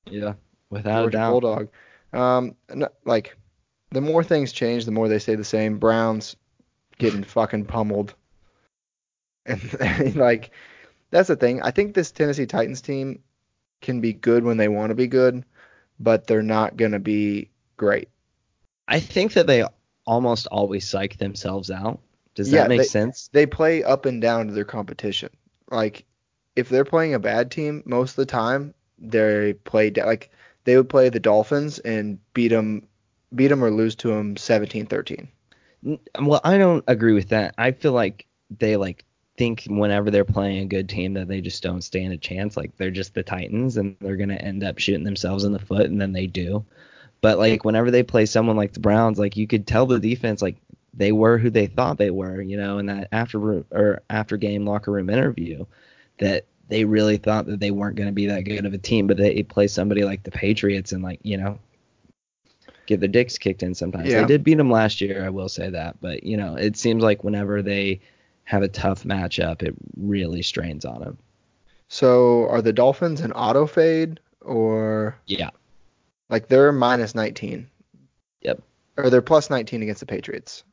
Yeah. 0.09 0.33
Without 0.69 1.01
Georgia 1.03 1.07
a 1.17 1.19
doubt. 1.19 1.31
Bulldog. 1.31 1.69
Um, 2.13 2.55
like 3.05 3.35
the 3.91 4.01
more 4.01 4.23
things 4.23 4.51
change, 4.51 4.85
the 4.85 4.91
more 4.91 5.07
they 5.07 5.19
stay 5.19 5.35
the 5.35 5.43
same. 5.43 5.77
Browns 5.79 6.35
getting 6.99 7.23
fucking 7.23 7.65
pummeled, 7.65 8.13
and 9.45 10.15
like 10.15 10.51
that's 11.11 11.27
the 11.27 11.35
thing. 11.35 11.61
I 11.61 11.71
think 11.71 11.93
this 11.93 12.11
Tennessee 12.11 12.45
Titans 12.45 12.81
team 12.81 13.19
can 13.81 13.99
be 14.01 14.13
good 14.13 14.43
when 14.43 14.57
they 14.57 14.67
want 14.67 14.89
to 14.89 14.95
be 14.95 15.07
good, 15.07 15.43
but 15.99 16.27
they're 16.27 16.41
not 16.41 16.77
gonna 16.77 16.99
be 16.99 17.49
great. 17.77 18.09
I 18.87 18.99
think 18.99 19.33
that 19.33 19.47
they 19.47 19.63
almost 20.05 20.47
always 20.47 20.87
psych 20.87 21.17
themselves 21.17 21.71
out. 21.71 21.99
Does 22.35 22.51
Yeah, 22.51 22.61
that 22.63 22.69
make 22.69 22.79
they- 22.79 22.85
sense? 22.85 23.29
They 23.31 23.45
play 23.45 23.83
up 23.83 24.05
and 24.05 24.21
down 24.21 24.47
to 24.47 24.53
their 24.53 24.65
competition. 24.65 25.29
Like 25.69 26.05
if 26.55 26.69
they're 26.69 26.85
playing 26.85 27.13
a 27.13 27.19
bad 27.19 27.51
team, 27.51 27.83
most 27.85 28.11
of 28.11 28.15
the 28.17 28.25
time 28.25 28.73
they 28.99 29.53
play 29.53 29.89
da- 29.89 30.05
like 30.05 30.29
they 30.63 30.77
would 30.77 30.89
play 30.89 31.09
the 31.09 31.19
Dolphins 31.19 31.79
and 31.79 32.19
beat 32.33 32.49
them, 32.49 32.87
beat 33.35 33.47
them 33.47 33.63
or 33.63 33.71
lose 33.71 33.95
to 33.95 34.09
them 34.09 34.35
17-13. 34.35 35.27
Well, 36.21 36.41
I 36.43 36.57
don't 36.57 36.83
agree 36.87 37.13
with 37.13 37.29
that. 37.29 37.55
I 37.57 37.71
feel 37.71 37.91
like 37.91 38.25
they 38.57 38.77
like 38.77 39.03
think 39.37 39.65
whenever 39.67 40.11
they're 40.11 40.23
playing 40.23 40.59
a 40.59 40.65
good 40.65 40.87
team 40.87 41.13
that 41.13 41.27
they 41.27 41.41
just 41.41 41.63
don't 41.63 41.81
stand 41.81 42.13
a 42.13 42.17
chance. 42.17 42.55
Like 42.55 42.75
they're 42.77 42.91
just 42.91 43.13
the 43.13 43.23
Titans 43.23 43.77
and 43.77 43.95
they're 43.99 44.15
gonna 44.15 44.35
end 44.35 44.63
up 44.63 44.79
shooting 44.79 45.03
themselves 45.03 45.43
in 45.43 45.51
the 45.51 45.59
foot, 45.59 45.87
and 45.87 45.99
then 45.99 46.13
they 46.13 46.27
do. 46.27 46.63
But 47.21 47.37
like 47.39 47.65
whenever 47.65 47.91
they 47.91 48.03
play 48.03 48.25
someone 48.25 48.57
like 48.57 48.73
the 48.73 48.79
Browns, 48.79 49.19
like 49.19 49.35
you 49.35 49.47
could 49.47 49.65
tell 49.65 49.85
the 49.85 49.99
defense 49.99 50.41
like 50.41 50.57
they 50.93 51.11
were 51.11 51.37
who 51.37 51.49
they 51.49 51.67
thought 51.67 51.97
they 51.97 52.11
were, 52.11 52.41
you 52.41 52.57
know, 52.57 52.77
in 52.77 52.85
that 52.85 53.07
after 53.11 53.63
or 53.71 54.01
after 54.09 54.37
game 54.37 54.65
locker 54.65 54.91
room 54.91 55.09
interview, 55.09 55.65
that 56.19 56.45
they 56.69 56.85
really 56.85 57.17
thought 57.17 57.45
that 57.47 57.59
they 57.59 57.71
weren't 57.71 57.95
going 57.95 58.07
to 58.07 58.13
be 58.13 58.27
that 58.27 58.43
good 58.43 58.65
of 58.65 58.73
a 58.73 58.77
team, 58.77 59.07
but 59.07 59.17
they 59.17 59.43
play 59.43 59.67
somebody 59.67 60.03
like 60.03 60.23
the 60.23 60.31
Patriots 60.31 60.91
and 60.91 61.03
like 61.03 61.19
you 61.23 61.37
know 61.37 61.59
get 62.85 62.99
their 62.99 63.09
dicks 63.09 63.37
kicked 63.37 63.63
in 63.63 63.73
sometimes. 63.73 64.09
Yeah. 64.09 64.21
They 64.21 64.27
did 64.27 64.43
beat 64.43 64.55
them 64.55 64.71
last 64.71 65.01
year, 65.01 65.25
I 65.25 65.29
will 65.29 65.49
say 65.49 65.69
that, 65.69 65.99
but 66.01 66.23
you 66.23 66.37
know 66.37 66.55
it 66.55 66.77
seems 66.77 67.03
like 67.03 67.23
whenever 67.23 67.61
they 67.61 68.01
have 68.45 68.63
a 68.63 68.67
tough 68.67 69.03
matchup, 69.03 69.63
it 69.63 69.73
really 69.97 70.41
strains 70.41 70.85
on 70.85 70.99
them. 70.99 71.17
So 71.87 72.49
are 72.49 72.61
the 72.61 72.73
Dolphins 72.73 73.21
an 73.21 73.31
auto 73.33 73.67
fade 73.67 74.19
or 74.41 75.17
Yeah, 75.25 75.51
like 76.29 76.47
they're 76.47 76.71
minus 76.71 77.15
19? 77.15 77.67
Yep. 78.41 78.61
Or 78.97 79.09
they're 79.09 79.21
plus 79.21 79.49
19 79.49 79.81
against 79.81 79.99
the 80.01 80.05
Patriots. 80.05 80.63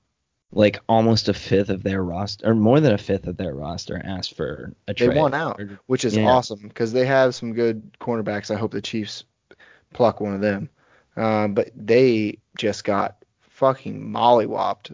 Like 0.52 0.80
almost 0.88 1.28
a 1.28 1.34
fifth 1.34 1.68
of 1.68 1.82
their 1.82 2.02
roster, 2.02 2.50
or 2.50 2.54
more 2.54 2.80
than 2.80 2.92
a 2.92 2.98
fifth 2.98 3.26
of 3.26 3.36
their 3.36 3.54
roster, 3.54 4.00
asked 4.04 4.36
for 4.36 4.72
a 4.88 4.94
trade. 4.94 5.12
They 5.12 5.20
won 5.20 5.34
out, 5.34 5.60
which 5.86 6.04
is 6.04 6.16
Yeah. 6.16 6.26
awesome 6.26 6.60
because 6.62 6.92
they 6.92 7.06
have 7.06 7.34
some 7.34 7.52
good 7.52 7.96
cornerbacks. 8.00 8.50
I 8.50 8.58
hope 8.58 8.72
the 8.72 8.82
Chiefs 8.82 9.24
pluck 9.92 10.20
one 10.20 10.34
of 10.34 10.40
them. 10.40 10.68
Um, 11.16 11.54
but 11.54 11.70
they 11.76 12.38
just 12.56 12.84
got 12.84 13.16
fucking 13.40 14.00
mollywopped 14.00 14.92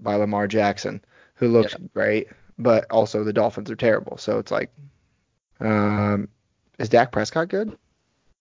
by 0.00 0.14
Lamar 0.16 0.46
Jackson, 0.46 1.02
who 1.34 1.48
looks 1.48 1.74
great, 1.94 2.28
but 2.58 2.86
also 2.90 3.24
the 3.24 3.32
Dolphins 3.32 3.70
are 3.70 3.76
terrible. 3.76 4.16
So 4.18 4.38
it's 4.38 4.50
like, 4.50 4.70
um, 5.60 6.28
is 6.78 6.88
Dak 6.88 7.12
Prescott 7.12 7.48
good? 7.48 7.76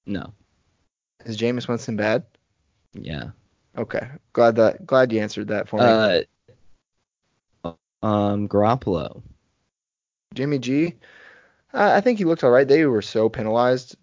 No, 0.06 0.34
Is 1.26 1.38
Jameis 1.38 1.68
Winston 1.68 1.96
bad? 1.98 2.24
yeah. 2.94 3.32
Okay, 3.78 4.08
glad 4.34 4.56
that 4.56 4.86
glad 4.88 5.12
you 5.12 5.20
answered 5.22 5.50
that 5.50 5.68
for 5.70 5.80
me. 5.80 5.86
Uh, 5.86 6.22
um, 8.04 8.48
Garoppolo. 8.48 9.22
Jimmy 10.34 10.60
G, 10.60 10.96
I 11.74 11.98
I 11.98 12.02
think 12.02 12.18
he 12.18 12.26
looked 12.26 12.44
all 12.44 12.52
right. 12.52 12.68
They 12.68 12.86
were 12.86 13.02
so 13.02 13.30
penalized. 13.30 13.96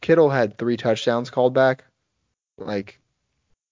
Kittle 0.00 0.30
had 0.30 0.58
three 0.58 0.76
touchdowns 0.76 1.30
called 1.30 1.54
back. 1.54 1.84
Like, 2.58 3.00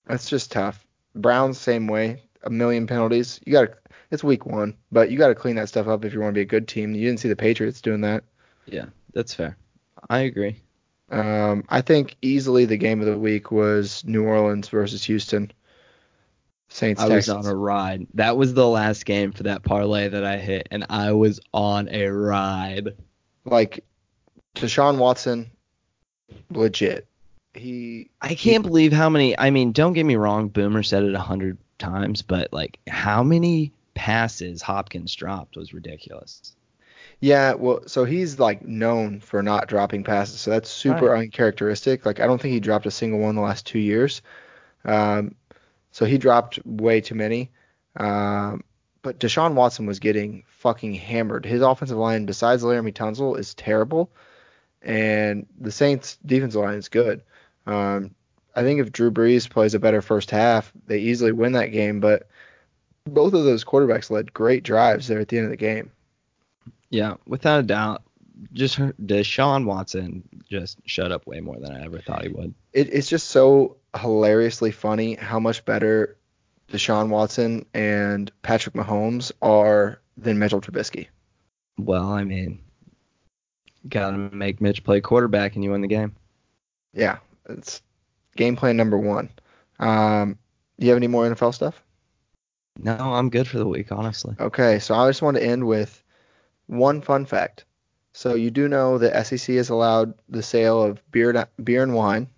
that's 0.07 0.29
just 0.29 0.53
tough. 0.53 0.85
Browns 1.15 1.59
same 1.59 1.87
way, 1.87 2.23
a 2.43 2.51
million 2.51 2.87
penalties. 2.87 3.41
You 3.45 3.53
got 3.53 3.63
to. 3.63 3.77
It's 4.11 4.25
week 4.25 4.45
one, 4.45 4.77
but 4.91 5.11
you 5.11 5.19
got 5.19 5.29
to 5.29 5.37
clean 5.37 5.55
that 5.55 5.69
stuff 5.69 5.87
up 5.87 6.05
if 6.05 6.13
you 6.13 6.21
want 6.21 6.31
to 6.31 6.39
be 6.39 6.43
a 6.43 6.45
good 6.45 6.67
team. 6.67 6.95
You 6.95 7.07
didn't 7.07 7.21
see 7.21 7.29
the 7.29 7.37
Patriots 7.37 7.81
doing 7.81 8.01
that. 8.01 8.25
Yeah, 8.67 8.87
that's 9.13 9.35
fair. 9.35 9.57
I 10.09 10.21
agree. 10.21 10.57
Um, 11.11 11.65
I 11.69 11.81
think 11.81 12.17
easily 12.23 12.65
the 12.65 12.77
game 12.77 13.01
of 13.01 13.07
the 13.07 13.19
week 13.19 13.53
was 13.53 14.05
New 14.05 14.25
Orleans 14.25 14.69
versus 14.69 15.05
Houston. 15.05 15.53
Saints 16.71 17.03
I 17.03 17.09
was 17.09 17.29
on 17.29 17.47
a 17.47 17.55
ride. 17.55 18.07
That 18.15 18.37
was 18.37 18.55
the 18.55 18.67
last 18.67 19.05
game 19.05 19.33
for 19.33 19.43
that 19.43 19.65
parlay 19.65 20.09
that 20.09 20.25
I 20.25 20.39
hit, 20.39 20.69
and 20.71 20.87
I 20.89 21.13
was 21.13 21.41
on 21.53 21.89
a 21.91 22.07
ride. 22.07 22.95
like 23.45 23.85
Deshaun 24.55 24.99
Watson, 24.99 25.51
legit. 26.51 27.07
He 27.55 28.11
I 28.23 28.37
can't 28.37 28.63
believe 28.63 28.93
how 28.93 29.09
many. 29.09 29.37
I 29.37 29.51
mean, 29.51 29.73
don't 29.73 29.95
get 29.95 30.07
me 30.07 30.15
wrong. 30.15 30.49
Boomer 30.49 30.85
said 30.85 31.03
it 31.03 31.15
a 31.15 31.21
hundred 31.21 31.59
times, 31.79 32.23
but 32.23 32.53
like 32.53 32.79
how 32.87 33.25
many 33.25 33.73
passes 33.95 34.63
Hopkins 34.63 35.15
dropped 35.15 35.57
was 35.57 35.75
ridiculous. 35.75 36.55
Yeah, 37.19 37.55
well, 37.55 37.83
so 37.87 38.05
he's 38.05 38.39
like 38.39 38.65
known 38.65 39.19
for 39.19 39.43
not 39.43 39.67
dropping 39.67 40.05
passes, 40.05 40.41
so 40.41 40.53
that's 40.53 40.71
super 40.71 41.17
uncharacteristic. 41.17 42.07
Like 42.07 42.21
I 42.21 42.27
don't 42.27 42.41
think 42.41 42.53
he 42.55 42.61
dropped 42.61 42.87
a 42.87 42.93
single 42.93 43.19
one 43.19 43.35
the 43.35 43.43
last 43.43 43.67
two 43.67 43.81
years. 43.81 44.23
Um, 44.85 45.35
so 45.91 46.05
he 46.05 46.19
dropped 46.19 46.65
way 46.65 47.01
too 47.01 47.15
many. 47.15 47.51
Um, 47.97 48.65
but 49.03 49.19
Deshaun 49.19 49.55
Watson 49.55 49.87
was 49.87 49.99
getting 49.99 50.45
fucking 50.47 50.95
hammered. 50.95 51.47
His 51.47 51.63
offensive 51.63 51.97
line, 51.97 52.27
besides 52.27 52.63
Laremy 52.63 52.93
Tunsil, 52.93 53.39
is 53.39 53.55
terrible, 53.55 54.11
and 54.83 55.47
the 55.59 55.73
Saints' 55.73 56.19
defensive 56.25 56.61
line 56.61 56.79
is 56.79 56.89
good. 56.89 57.23
Um, 57.67 58.15
I 58.55 58.63
think 58.63 58.81
if 58.81 58.93
Drew 58.93 59.11
Brees 59.11 59.49
plays 59.49 59.75
a 59.75 59.79
better 59.79 60.03
first 60.03 60.31
half, 60.31 60.73
they 60.87 60.99
easily 60.99 61.33
win 61.33 61.53
that 61.53 61.73
game. 61.73 62.01
But 62.01 62.29
both 63.05 63.33
of 63.33 63.45
those 63.45 63.65
quarterbacks 63.65 64.11
led 64.11 64.33
great 64.33 64.63
drives 64.63 65.09
there 65.09 65.21
at 65.21 65.29
the 65.29 65.39
end 65.39 65.47
of 65.47 65.51
the 65.51 65.57
game. 65.57 65.91
Yeah, 66.91 67.15
without 67.27 67.61
a 67.61 67.65
doubt. 67.65 68.03
Just 68.55 68.79
Deshaun 68.79 69.67
Watson 69.67 70.27
just 70.49 70.79
shut 70.87 71.13
up 71.13 71.27
way 71.27 71.41
more 71.41 71.59
than 71.59 71.73
I 71.73 71.85
ever 71.85 71.99
thought 71.99 72.23
he 72.23 72.29
would. 72.29 72.55
it, 72.73 72.93
it's 72.93 73.09
just 73.09 73.29
so 73.29 73.77
hilariously 73.97 74.71
funny 74.71 75.15
how 75.15 75.41
much 75.41 75.65
better 75.65 76.17
Deshaun 76.71 77.09
Watson 77.09 77.67
and 77.75 78.31
Patrick 78.43 78.75
Mahomes 78.75 79.33
are 79.43 80.01
than 80.17 80.39
Mitchell 80.39 80.61
Trubisky. 80.61 81.09
Well, 81.79 82.09
I 82.09 82.25
mean, 82.25 82.61
gotta 83.89 84.17
make 84.17 84.61
Mitch 84.61 84.85
play 84.85 85.01
quarterback 85.01 85.55
and 85.55 85.65
you 85.65 85.71
win 85.71 85.81
the 85.81 85.89
game. 85.89 86.15
Yeah, 86.93 87.19
it's 87.49 87.83
game 88.37 88.57
plan 88.57 88.77
number 88.77 88.99
one. 88.99 89.31
Um, 89.79 90.39
do 90.79 90.87
you 90.87 90.91
have 90.93 90.99
any 90.99 91.07
more 91.07 91.29
NFL 91.29 91.55
stuff? 91.55 91.83
No, 92.79 92.97
I'm 92.97 93.31
good 93.31 93.49
for 93.49 93.59
the 93.59 93.67
week, 93.67 93.93
honestly. 93.93 94.37
Okay, 94.39 94.79
so 94.79 94.95
I 94.95 95.09
just 95.09 95.23
want 95.23 95.37
to 95.37 95.43
end 95.43 95.67
with 95.67 96.03
one 96.67 97.01
fun 97.01 97.27
fact. 97.27 97.65
So 98.13 98.35
you 98.35 98.51
do 98.51 98.69
know 98.69 98.99
that 98.99 99.27
SEC 99.27 99.55
has 99.57 99.69
allowed 99.69 100.15
the 100.29 100.43
sale 100.43 100.83
of 100.83 101.03
beer, 101.11 101.49
beer 101.63 101.83
and 101.83 101.95
wine 101.95 102.29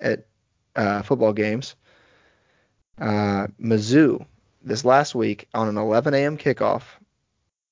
at 0.00 0.26
uh, 0.76 1.02
football 1.02 1.32
games. 1.32 1.74
Uh, 2.98 3.46
Mizzou 3.60 4.24
this 4.64 4.84
last 4.84 5.14
week 5.14 5.48
on 5.54 5.68
an 5.68 5.76
11 5.76 6.14
a.m. 6.14 6.36
kickoff, 6.38 6.82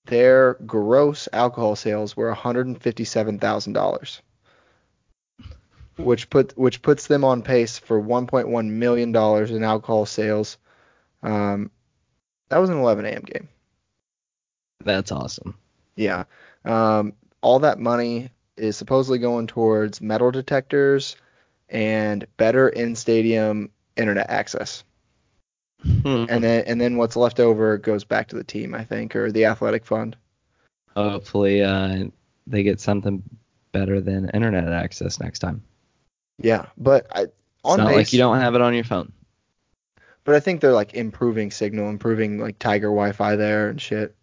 their 0.07 0.55
gross 0.67 1.29
alcohol 1.33 1.77
sales 1.77 2.17
were 2.17 2.35
$157,000, 2.35 4.21
which 5.99 6.31
put 6.31 6.57
which 6.59 6.83
puts 6.83 7.07
them 7.07 7.25
on 7.25 7.43
pace 7.43 7.79
for 7.79 8.03
1.1 8.03 8.69
million 8.71 9.13
dollars 9.13 9.51
in 9.51 9.63
alcohol 9.63 10.07
sales. 10.07 10.59
Um, 11.23 11.71
that 12.49 12.59
was 12.59 12.71
an 12.71 12.79
11 12.79 13.05
a.m. 13.05 13.23
game. 13.23 13.49
That's 14.85 15.13
awesome. 15.13 15.57
Yeah. 15.95 16.25
Um, 16.65 17.13
all 17.43 17.61
that 17.61 17.79
money 17.79 18.31
is 18.57 18.77
supposedly 18.77 19.19
going 19.19 19.47
towards 19.47 20.01
metal 20.01 20.31
detectors 20.31 21.17
and 21.71 22.27
better 22.37 22.69
in-stadium 22.69 23.71
internet 23.97 24.29
access. 24.29 24.85
Hmm. 25.83 26.27
And 26.29 26.45
then 26.45 26.65
and 26.67 26.81
then 26.81 26.97
what's 26.99 27.17
left 27.17 27.41
over 27.41 27.79
goes 27.79 28.05
back 28.05 28.29
to 28.29 28.37
the 28.37 28.45
team, 28.45 28.75
I 28.75 28.85
think, 28.85 29.17
or 29.17 29.33
the 29.33 29.47
athletic 29.47 29.87
fund. 29.87 30.17
Hopefully, 30.95 31.63
uh, 31.63 32.05
they 32.47 32.63
get 32.63 32.81
something 32.81 33.23
better 33.73 34.01
than 34.01 34.29
internet 34.31 34.69
access 34.69 35.21
next 35.21 35.39
time. 35.39 35.63
Yeah, 36.39 36.67
but 36.77 37.07
I, 37.15 37.23
It's 37.23 37.33
on 37.65 37.79
not 37.79 37.89
pace, 37.89 37.97
like 37.97 38.13
you 38.13 38.19
don't 38.19 38.41
have 38.41 38.55
it 38.55 38.61
on 38.61 38.75
your 38.75 38.85
phone. 38.85 39.13
but 40.25 40.35
I 40.35 40.41
think 40.41 40.61
they're 40.61 40.73
like 40.73 40.93
improving 40.95 41.51
signal, 41.51 41.89
improving 41.89 42.39
like 42.39 42.59
Tiger 42.59 42.89
Wi-Fi 42.89 43.37
there 43.37 43.69
and 43.71 43.81
shit. 43.81 44.15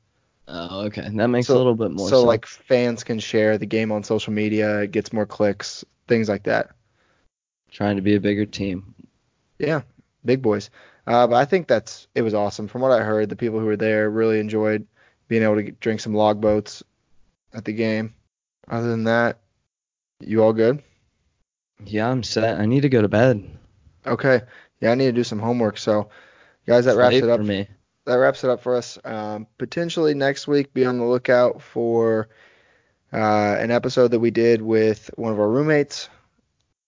Oh, 0.47 0.85
okay. 0.85 1.09
That 1.13 1.27
makes 1.27 1.47
So- 1.47 1.55
a 1.55 1.57
little 1.57 1.75
bit 1.75 1.91
more 1.91 2.07
so 2.09 2.17
sense. 2.17 2.27
like 2.27 2.45
fans 2.45 3.03
can 3.03 3.19
share 3.19 3.57
the 3.57 3.65
game 3.65 3.91
on 3.91 4.03
social 4.03 4.31
media, 4.33 4.81
it 4.81 4.91
gets 4.91 5.11
more 5.11 5.25
clicks, 5.25 5.83
things 6.07 6.29
like 6.29 6.43
that. 6.43 6.71
Trying 7.71 7.95
to 7.97 8.01
be 8.01 8.15
a 8.15 8.19
bigger 8.19 8.45
team. 8.45 8.93
Yeah, 9.59 9.81
big 10.25 10.41
boys. 10.41 10.69
Uh, 11.05 11.25
but 11.27 11.35
I 11.35 11.45
think 11.45 11.67
that's 11.67 12.07
it 12.15 12.21
was 12.21 12.33
awesome. 12.33 12.67
From 12.67 12.81
what 12.81 12.91
I 12.91 13.03
heard, 13.03 13.29
the 13.29 13.35
people 13.35 13.59
who 13.59 13.65
were 13.65 13.77
there 13.77 14.09
really 14.09 14.39
enjoyed 14.39 14.85
being 15.27 15.43
able 15.43 15.55
to 15.55 15.63
get, 15.63 15.79
drink 15.79 15.99
some 15.99 16.13
Logboats 16.13 16.83
at 17.53 17.65
the 17.65 17.73
game. 17.73 18.13
Other 18.69 18.89
than 18.89 19.05
that, 19.05 19.39
you 20.19 20.43
all 20.43 20.53
good? 20.53 20.83
Yeah, 21.85 22.09
I'm 22.09 22.23
set. 22.23 22.59
I 22.59 22.65
need 22.65 22.81
to 22.81 22.89
go 22.89 23.01
to 23.01 23.07
bed. 23.07 23.49
Okay. 24.05 24.41
Yeah, 24.81 24.91
I 24.91 24.95
need 24.95 25.05
to 25.05 25.11
do 25.11 25.23
some 25.23 25.39
homework. 25.39 25.77
So, 25.77 26.09
guys, 26.65 26.85
that 26.85 26.91
It's 26.91 26.97
wraps 26.97 27.15
it 27.15 27.29
up. 27.29 27.39
for 27.39 27.43
me. 27.45 27.67
That 28.05 28.15
wraps 28.15 28.43
it 28.43 28.49
up 28.49 28.61
for 28.61 28.75
us. 28.75 28.97
Um, 29.03 29.47
potentially 29.57 30.13
next 30.13 30.47
week, 30.47 30.73
be 30.73 30.85
on 30.85 30.97
the 30.97 31.05
lookout 31.05 31.61
for 31.61 32.29
uh, 33.13 33.55
an 33.59 33.71
episode 33.71 34.09
that 34.11 34.19
we 34.19 34.31
did 34.31 34.61
with 34.61 35.09
one 35.15 35.31
of 35.33 35.39
our 35.39 35.49
roommates. 35.49 36.09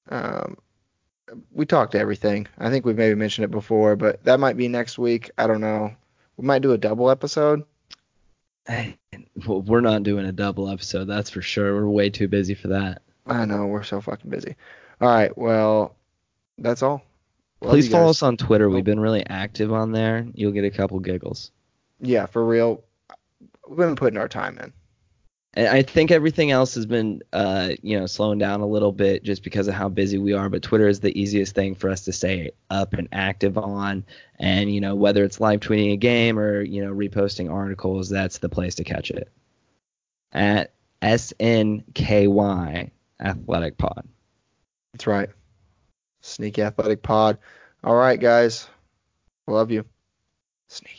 Um, 0.09 0.57
we 1.51 1.65
talked 1.65 1.95
everything. 1.95 2.47
I 2.57 2.69
think 2.69 2.85
we've 2.85 2.97
maybe 2.97 3.15
mentioned 3.15 3.45
it 3.45 3.51
before, 3.51 3.95
but 3.95 4.23
that 4.23 4.39
might 4.39 4.57
be 4.57 4.67
next 4.67 4.97
week. 4.97 5.31
I 5.37 5.47
don't 5.47 5.61
know. 5.61 5.93
We 6.37 6.45
might 6.45 6.61
do 6.61 6.73
a 6.73 6.77
double 6.77 7.09
episode. 7.09 7.63
Hey, 8.67 8.97
well, 9.47 9.61
we're 9.61 9.81
not 9.81 10.03
doing 10.03 10.25
a 10.25 10.31
double 10.31 10.69
episode, 10.69 11.05
that's 11.05 11.29
for 11.29 11.41
sure. 11.41 11.73
We're 11.75 11.87
way 11.87 12.09
too 12.09 12.27
busy 12.27 12.53
for 12.53 12.69
that. 12.69 13.01
I 13.25 13.45
know 13.45 13.65
we're 13.67 13.83
so 13.83 14.01
fucking 14.01 14.29
busy. 14.29 14.55
All 15.01 15.09
right, 15.09 15.35
well, 15.37 15.95
that's 16.57 16.83
all. 16.83 17.03
Love 17.61 17.71
Please 17.71 17.89
follow 17.89 18.09
us 18.09 18.23
on 18.23 18.37
Twitter. 18.37 18.69
Oh. 18.69 18.73
We've 18.73 18.83
been 18.83 18.99
really 18.99 19.25
active 19.25 19.73
on 19.73 19.91
there. 19.91 20.25
You'll 20.33 20.51
get 20.51 20.65
a 20.65 20.69
couple 20.69 20.99
giggles. 20.99 21.51
Yeah, 21.99 22.25
for 22.25 22.45
real. 22.45 22.83
We've 23.67 23.77
been 23.77 23.95
putting 23.95 24.17
our 24.17 24.29
time 24.29 24.57
in. 24.59 24.71
And 25.59 25.67
I 25.67 25.81
think 25.81 26.09
everything 26.09 26.51
else 26.51 26.73
has 26.75 26.85
been, 26.85 27.21
uh, 27.33 27.71
you 27.81 27.99
know, 27.99 28.05
slowing 28.05 28.39
down 28.39 28.61
a 28.61 28.65
little 28.65 28.93
bit 28.93 29.23
just 29.23 29.43
because 29.43 29.67
of 29.67 29.73
how 29.73 29.89
busy 29.89 30.17
we 30.17 30.31
are. 30.31 30.47
But 30.47 30.61
Twitter 30.61 30.87
is 30.87 31.01
the 31.01 31.19
easiest 31.19 31.53
thing 31.53 31.75
for 31.75 31.89
us 31.89 32.05
to 32.05 32.13
stay 32.13 32.51
up 32.69 32.93
and 32.93 33.09
active 33.11 33.57
on. 33.57 34.05
And 34.37 34.73
you 34.73 34.79
know, 34.79 34.95
whether 34.95 35.21
it's 35.25 35.41
live 35.41 35.59
tweeting 35.59 35.91
a 35.91 35.97
game 35.97 36.39
or 36.39 36.61
you 36.61 36.81
know 36.81 36.93
reposting 36.93 37.51
articles, 37.51 38.07
that's 38.07 38.37
the 38.37 38.47
place 38.47 38.75
to 38.75 38.85
catch 38.85 39.11
it. 39.11 39.29
At 40.31 40.71
SNKY 41.01 42.91
Athletic 43.19 43.77
Pod. 43.77 44.07
That's 44.93 45.07
right. 45.07 45.29
Sneaky 46.21 46.61
Athletic 46.61 47.03
Pod. 47.03 47.37
All 47.83 47.95
right, 47.95 48.17
guys. 48.17 48.65
Love 49.45 49.71
you. 49.71 49.83
Sneaky 50.69 50.98